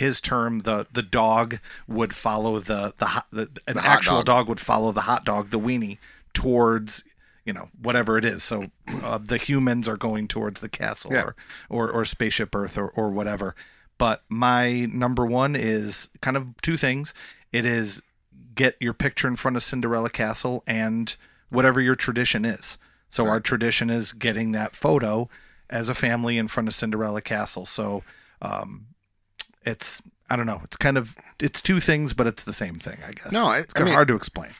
[0.00, 0.60] his term.
[0.60, 4.24] the The dog would follow the the, hot, the an actual dog.
[4.26, 4.48] dog.
[4.48, 5.98] would follow the hot dog, the weenie,
[6.34, 7.04] towards
[7.44, 8.42] you know whatever it is.
[8.42, 8.64] So
[9.02, 11.22] uh, the humans are going towards the castle Yeah.
[11.22, 11.36] or,
[11.68, 13.54] or or spaceship Earth or or whatever.
[13.98, 17.12] But my number one is kind of two things.
[17.52, 18.02] It is
[18.54, 21.16] get your picture in front of Cinderella Castle and
[21.50, 22.78] whatever your tradition is.
[23.10, 25.28] So our tradition is getting that photo
[25.68, 27.66] as a family in front of Cinderella Castle.
[27.66, 28.02] So
[28.40, 28.86] um,
[29.70, 30.60] it's I don't know.
[30.64, 33.32] It's kind of it's two things, but it's the same thing, I guess.
[33.32, 34.50] No, I- it's I kind of mean- hard to explain.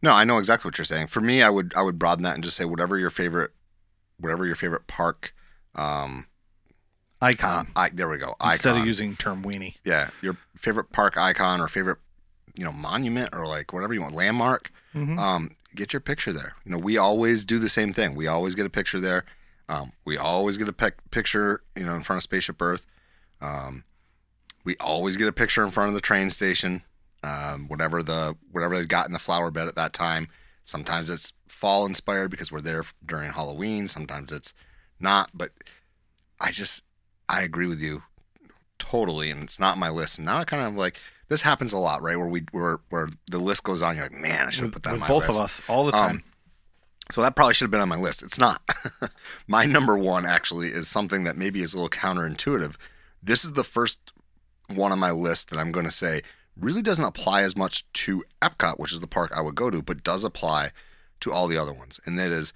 [0.00, 1.08] No, I know exactly what you're saying.
[1.08, 3.50] For me, I would I would broaden that and just say whatever your favorite,
[4.18, 5.34] whatever your favorite park.
[5.74, 6.26] Um,
[7.20, 8.36] Icon I there we go.
[8.44, 8.80] instead icon.
[8.82, 9.74] of using term weenie.
[9.84, 11.98] yeah, your favorite park icon or favorite,
[12.54, 14.70] you know, monument or like whatever you want, landmark.
[14.94, 15.18] Mhm.
[15.18, 16.54] Um, get your picture there.
[16.64, 18.14] You know, we always do the same thing.
[18.14, 19.24] We always get a picture there.
[19.68, 22.86] Um, we always get a pic- picture, you know, in front of Spaceship Earth.
[23.40, 23.84] Um,
[24.68, 26.82] we always get a picture in front of the train station.
[27.24, 30.28] Um, whatever the whatever they've got in the flower bed at that time.
[30.66, 33.88] Sometimes it's fall inspired because we're there during Halloween.
[33.88, 34.52] Sometimes it's
[35.00, 35.30] not.
[35.32, 35.48] But
[36.38, 36.84] I just
[37.30, 38.02] I agree with you
[38.78, 40.18] totally, and it's not my list.
[40.18, 40.98] And now I kind of like
[41.28, 42.16] this happens a lot, right?
[42.18, 43.96] Where we where where the list goes on.
[43.96, 45.38] You're like, man, I should have put that with on my both list.
[45.38, 46.24] of us all the Um, time.
[47.10, 48.22] So that probably should have been on my list.
[48.22, 48.60] It's not.
[49.48, 52.76] my number one actually is something that maybe is a little counterintuitive.
[53.22, 54.12] This is the first
[54.68, 56.22] one on my list that I'm going to say
[56.56, 59.82] really doesn't apply as much to Epcot, which is the park I would go to,
[59.82, 60.70] but does apply
[61.20, 62.00] to all the other ones.
[62.04, 62.52] And that is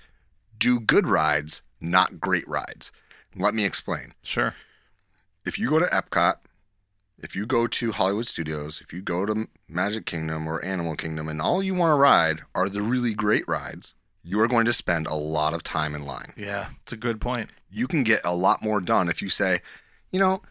[0.59, 2.93] do good rides, not great rides.
[3.35, 4.55] Let me explain sure.
[5.45, 6.37] if you go to Epcot,
[7.19, 11.29] if you go to Hollywood Studios, if you go to Magic Kingdom or Animal Kingdom,
[11.29, 14.73] and all you want to ride are the really great rides, you are going to
[14.73, 16.33] spend a lot of time in line.
[16.37, 17.51] Yeah, it's a good point.
[17.71, 19.61] You can get a lot more done if you say,
[20.11, 20.43] you know,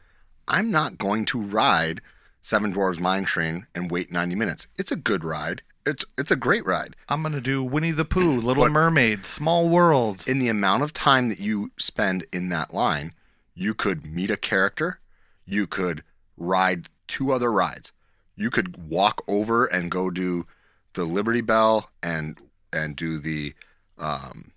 [0.47, 2.01] I'm not going to ride
[2.41, 4.67] Seven Dwarves Mine Train and wait 90 minutes.
[4.77, 5.61] It's a good ride.
[5.85, 6.95] It's it's a great ride.
[7.09, 10.23] I'm gonna do Winnie the Pooh, Little But- Mermaid, Small World.
[10.27, 13.13] in the amount of time that you spend in that line,
[13.55, 14.99] you could meet a character,
[15.43, 16.03] you could
[16.37, 17.91] ride two other rides.
[18.35, 20.45] You could walk over and go do
[20.93, 22.37] the Liberty Bell and
[22.71, 23.55] and do the
[23.97, 24.51] um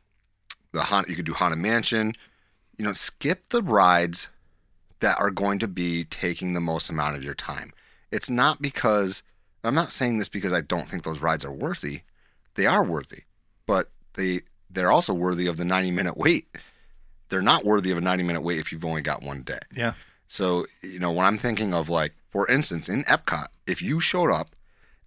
[0.72, 2.14] the Haunted, you could do Haunted Mansion.
[2.76, 4.28] You know, skip the rides
[5.05, 7.72] that are going to be taking the most amount of your time.
[8.11, 9.22] It's not because
[9.62, 12.00] I'm not saying this because I don't think those rides are worthy.
[12.55, 13.24] They are worthy,
[13.66, 14.40] but they
[14.70, 16.46] they're also worthy of the 90 minute wait.
[17.28, 19.59] They're not worthy of a 90 minute wait if you've only got one day.
[19.76, 19.92] Yeah,
[20.26, 24.30] So, you know, when I'm thinking of like, for instance, in Epcot, if you showed
[24.30, 24.50] up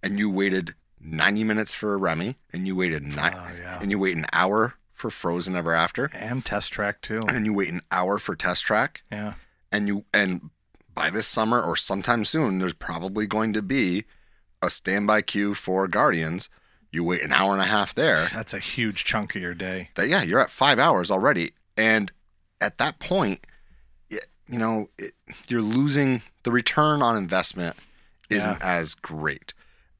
[0.02, 3.78] and you waited 90 minutes for Remy and you waited nine Oh, yeah.
[3.82, 7.20] and you wait an hour for Frozen Ever After and Test Track too.
[7.28, 9.34] and you wait an hour for Test Track Yeah,
[9.72, 10.50] and you and
[10.94, 14.04] by this summer or sometime soon there's probably going to be
[14.62, 16.50] a standby queue for Guardians.
[16.90, 18.26] You wait an hour and a half there.
[18.32, 19.90] that's a huge chunk of your day.
[19.94, 22.10] that yeah, you're at five hours already, and
[22.60, 23.46] at that point,
[24.10, 25.12] y- you know, it,
[25.48, 27.76] you're losing the return on investment
[28.30, 29.52] isn't as great,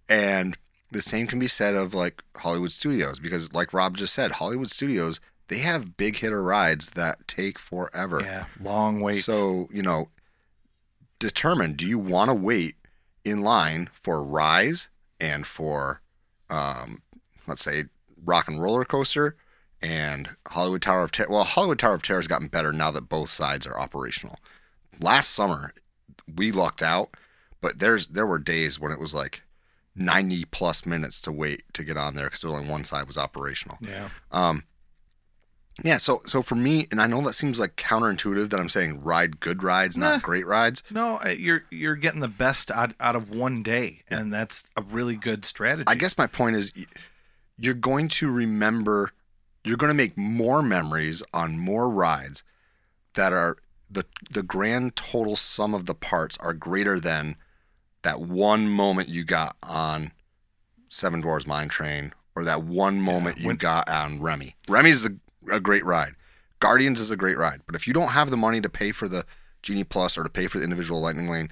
[0.08, 0.56] and
[0.90, 4.70] the same can be said of like Hollywood Studios because, like Rob just said, Hollywood
[4.70, 8.20] Studios they have big hitter rides that take forever.
[8.22, 9.24] Yeah, long waits.
[9.24, 10.08] So, you know,
[11.18, 12.76] determine do you want to wait
[13.24, 14.88] in line for Rise
[15.20, 16.00] and for,
[16.50, 17.02] um,
[17.46, 17.84] let's say,
[18.24, 19.36] Rock and Roller Coaster
[19.80, 21.28] and Hollywood Tower of Terror?
[21.30, 24.38] Well, Hollywood Tower of Terror has gotten better now that both sides are operational.
[25.00, 25.72] Last summer,
[26.36, 27.10] we lucked out,
[27.60, 29.42] but there's there were days when it was like
[29.94, 33.78] 90 plus minutes to wait to get on there because only one side was operational.
[33.80, 34.64] yeah, Um,
[35.84, 39.02] Yeah, so so for me, and I know that seems like counterintuitive that I'm saying
[39.02, 40.12] ride good rides, Nah.
[40.12, 40.82] not great rides.
[40.90, 45.14] No, you're you're getting the best out, out of one day, and that's a really
[45.16, 45.84] good strategy.
[45.86, 46.72] I guess my point is
[47.58, 49.12] you're going to remember
[49.64, 52.42] you're going to make more memories on more rides
[53.14, 53.56] that are
[53.90, 57.36] the the grand total sum of the parts are greater than
[58.02, 60.12] that one moment you got on
[60.88, 64.56] Seven Dwarfs Mine Train or that one moment you when- got on Remy.
[64.68, 65.10] Remy's a,
[65.50, 66.14] a great ride.
[66.60, 69.08] Guardians is a great ride, but if you don't have the money to pay for
[69.08, 69.24] the
[69.62, 71.50] Genie Plus or to pay for the individual Lightning Lane,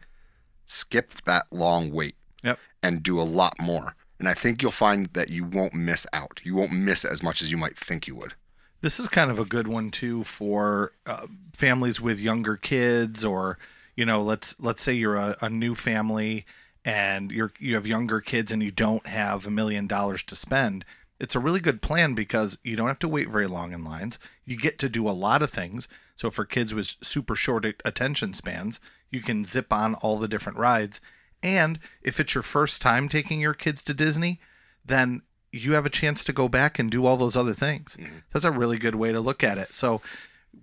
[0.64, 2.59] skip that long wait Yep.
[2.82, 3.94] and do a lot more.
[4.18, 6.40] And I think you'll find that you won't miss out.
[6.42, 8.34] You won't miss as much as you might think you would.
[8.80, 11.26] This is kind of a good one too for uh,
[11.57, 13.59] families with younger kids, or
[13.94, 16.47] you know, let's let's say you're a, a new family
[16.84, 20.84] and you're you have younger kids and you don't have a million dollars to spend.
[21.19, 24.19] It's a really good plan because you don't have to wait very long in lines.
[24.45, 25.89] You get to do a lot of things.
[26.14, 30.59] So for kids with super short attention spans, you can zip on all the different
[30.59, 31.01] rides.
[31.43, 34.41] And if it's your first time taking your kids to Disney,
[34.85, 37.97] then you have a chance to go back and do all those other things.
[38.33, 39.73] That's a really good way to look at it.
[39.73, 40.01] So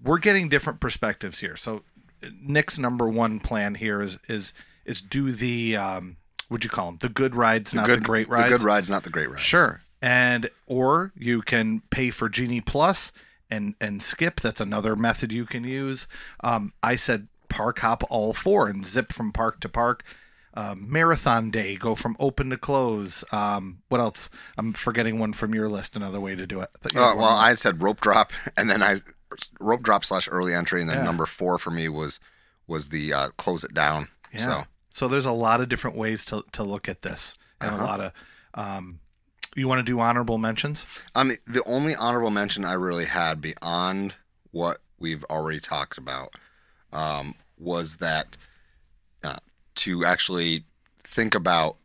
[0.04, 1.56] we're getting different perspectives here.
[1.56, 1.84] So
[2.42, 4.54] Nick's number one plan here is is
[4.86, 6.98] is do the um what'd you call them?
[7.02, 8.52] The good rides, not the great rides.
[8.52, 9.42] The good rides, not the great rides.
[9.42, 9.82] Sure.
[10.04, 13.14] And or you can pay for Genie Plus
[13.50, 14.42] and and skip.
[14.42, 16.08] That's another method you can use.
[16.44, 20.04] Um, I said park hop all four and zip from park to park.
[20.56, 23.24] Um, marathon day, go from open to close.
[23.32, 24.30] Um, what else?
[24.58, 25.96] I'm forgetting one from your list.
[25.96, 26.70] Another way to do it.
[26.76, 27.26] I thought you had Uh, well.
[27.38, 28.98] I said rope drop, and then I
[29.62, 31.04] rope drop slash early entry, and then Yeah.
[31.06, 32.20] number four for me was
[32.68, 34.10] was the uh, close it down.
[34.34, 34.40] Yeah.
[34.40, 37.84] So So there's a lot of different ways to to look at this, and Uh-huh.
[37.84, 38.12] a lot of.
[38.56, 39.00] Um,
[39.56, 40.86] you want to do honorable mentions?
[41.16, 44.16] I mean, the only honorable mention I really had beyond
[44.52, 46.34] what we've already talked about
[46.92, 48.38] um, was that
[49.24, 49.38] uh,
[49.76, 50.64] to actually
[51.04, 51.78] think about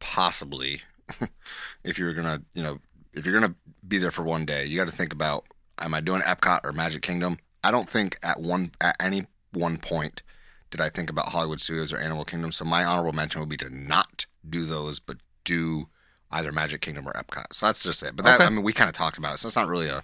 [0.00, 0.82] possibly
[1.84, 2.80] if you're gonna, you know,
[3.12, 3.54] if you're gonna
[3.86, 5.44] be there for one day, you got to think about:
[5.78, 7.38] Am I doing Epcot or Magic Kingdom?
[7.62, 10.22] I don't think at one at any one point
[10.70, 12.50] did I think about Hollywood Studios or Animal Kingdom.
[12.50, 15.88] So my honorable mention would be to not do those, but do
[16.34, 17.52] either Magic Kingdom or Epcot.
[17.52, 18.14] So that's just it.
[18.16, 18.44] But that Okay.
[18.46, 20.02] I mean, we kind of talked about it, so it's not really a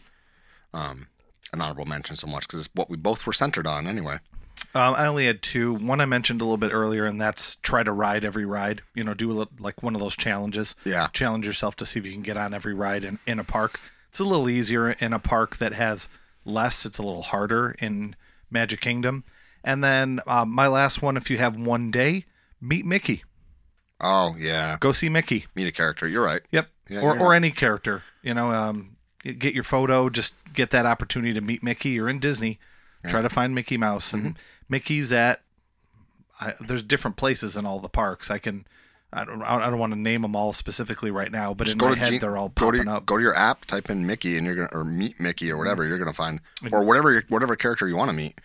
[0.73, 1.09] um,
[1.53, 4.19] an honorable mention so much because it's what we both were centered on anyway.
[4.75, 5.75] Um, I only had two.
[5.75, 8.83] One I mentioned a little bit earlier, and that's try to ride every ride.
[8.95, 10.77] You know, do a, li- like one of those challenges.
[10.85, 11.09] Yeah.
[11.13, 13.81] Challenge yourself to see if you can get on every ride in, in a park.
[14.11, 16.09] It's a little easier in a park that has
[16.45, 16.87] less.
[16.87, 18.15] It's a little harder in
[18.51, 19.25] Magic Kingdom.
[19.65, 22.25] And then um, my last one, if you have one day,
[22.61, 23.25] meet Mickey.
[24.01, 25.47] Oh yeah, Go see Mickey.
[25.55, 26.09] meet a character.
[26.09, 26.41] You're right.
[26.53, 26.69] Yep.
[26.89, 28.03] Yeah, or or any character.
[28.23, 30.09] You know, um, get your photo.
[30.11, 31.91] Just get that opportunity to meet Mickey.
[31.91, 32.59] You're in Disney.
[33.09, 34.33] Try to find Mickey Mouse, and Mm-hmm.
[34.69, 35.41] Mickey's at.
[36.41, 38.31] I, there's different places in all the parks.
[38.31, 38.67] I can.
[39.13, 39.43] I don't.
[39.43, 41.95] I don't want to name them all specifically right now, but Just in go my
[41.95, 43.07] to head G- they're all go to popping your, up.
[43.07, 45.85] go to your app, type in Mickey, and you're gonna or meet Mickey or whatever.
[45.87, 46.41] You're gonna find
[46.73, 48.39] or whatever whatever character you want to meet.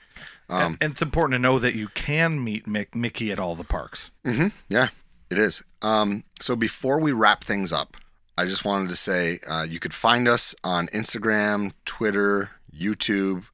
[0.49, 3.55] Um, and, and it's important to know that you can meet Mick, Mickey at all
[3.55, 4.11] the parks.
[4.69, 4.87] Yeah,
[5.29, 5.63] it is.
[5.81, 7.97] Um, so before we wrap things up,
[8.37, 13.45] I just wanted to say uh, you could find us on Instagram, Twitter, YouTube.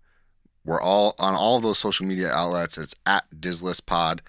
[0.66, 2.78] We're all on all of those social media outlets.
[2.78, 4.20] It's at DisListPod.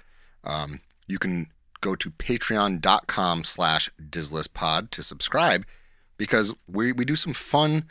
[0.44, 1.48] Um, you can
[1.80, 5.66] go to patreon.com slash DisListPod to subscribe
[6.16, 7.84] because we, we do some fun,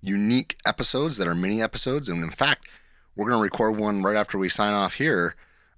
[0.00, 2.08] unique episodes that are mini episodes.
[2.08, 2.66] And in fact,
[3.14, 5.36] we're going to record one right after we sign off here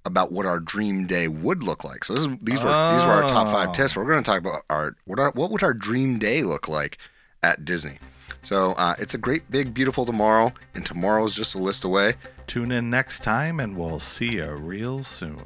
[0.09, 2.05] about what our dream day would look like.
[2.05, 3.95] So is, these were these were our top five tips.
[3.95, 6.99] We're going to talk about our what our what would our dream day look like
[7.43, 7.99] at Disney.
[8.43, 12.15] So uh, it's a great, big, beautiful tomorrow, and tomorrow's just a list away.
[12.47, 15.45] Tune in next time, and we'll see you real soon.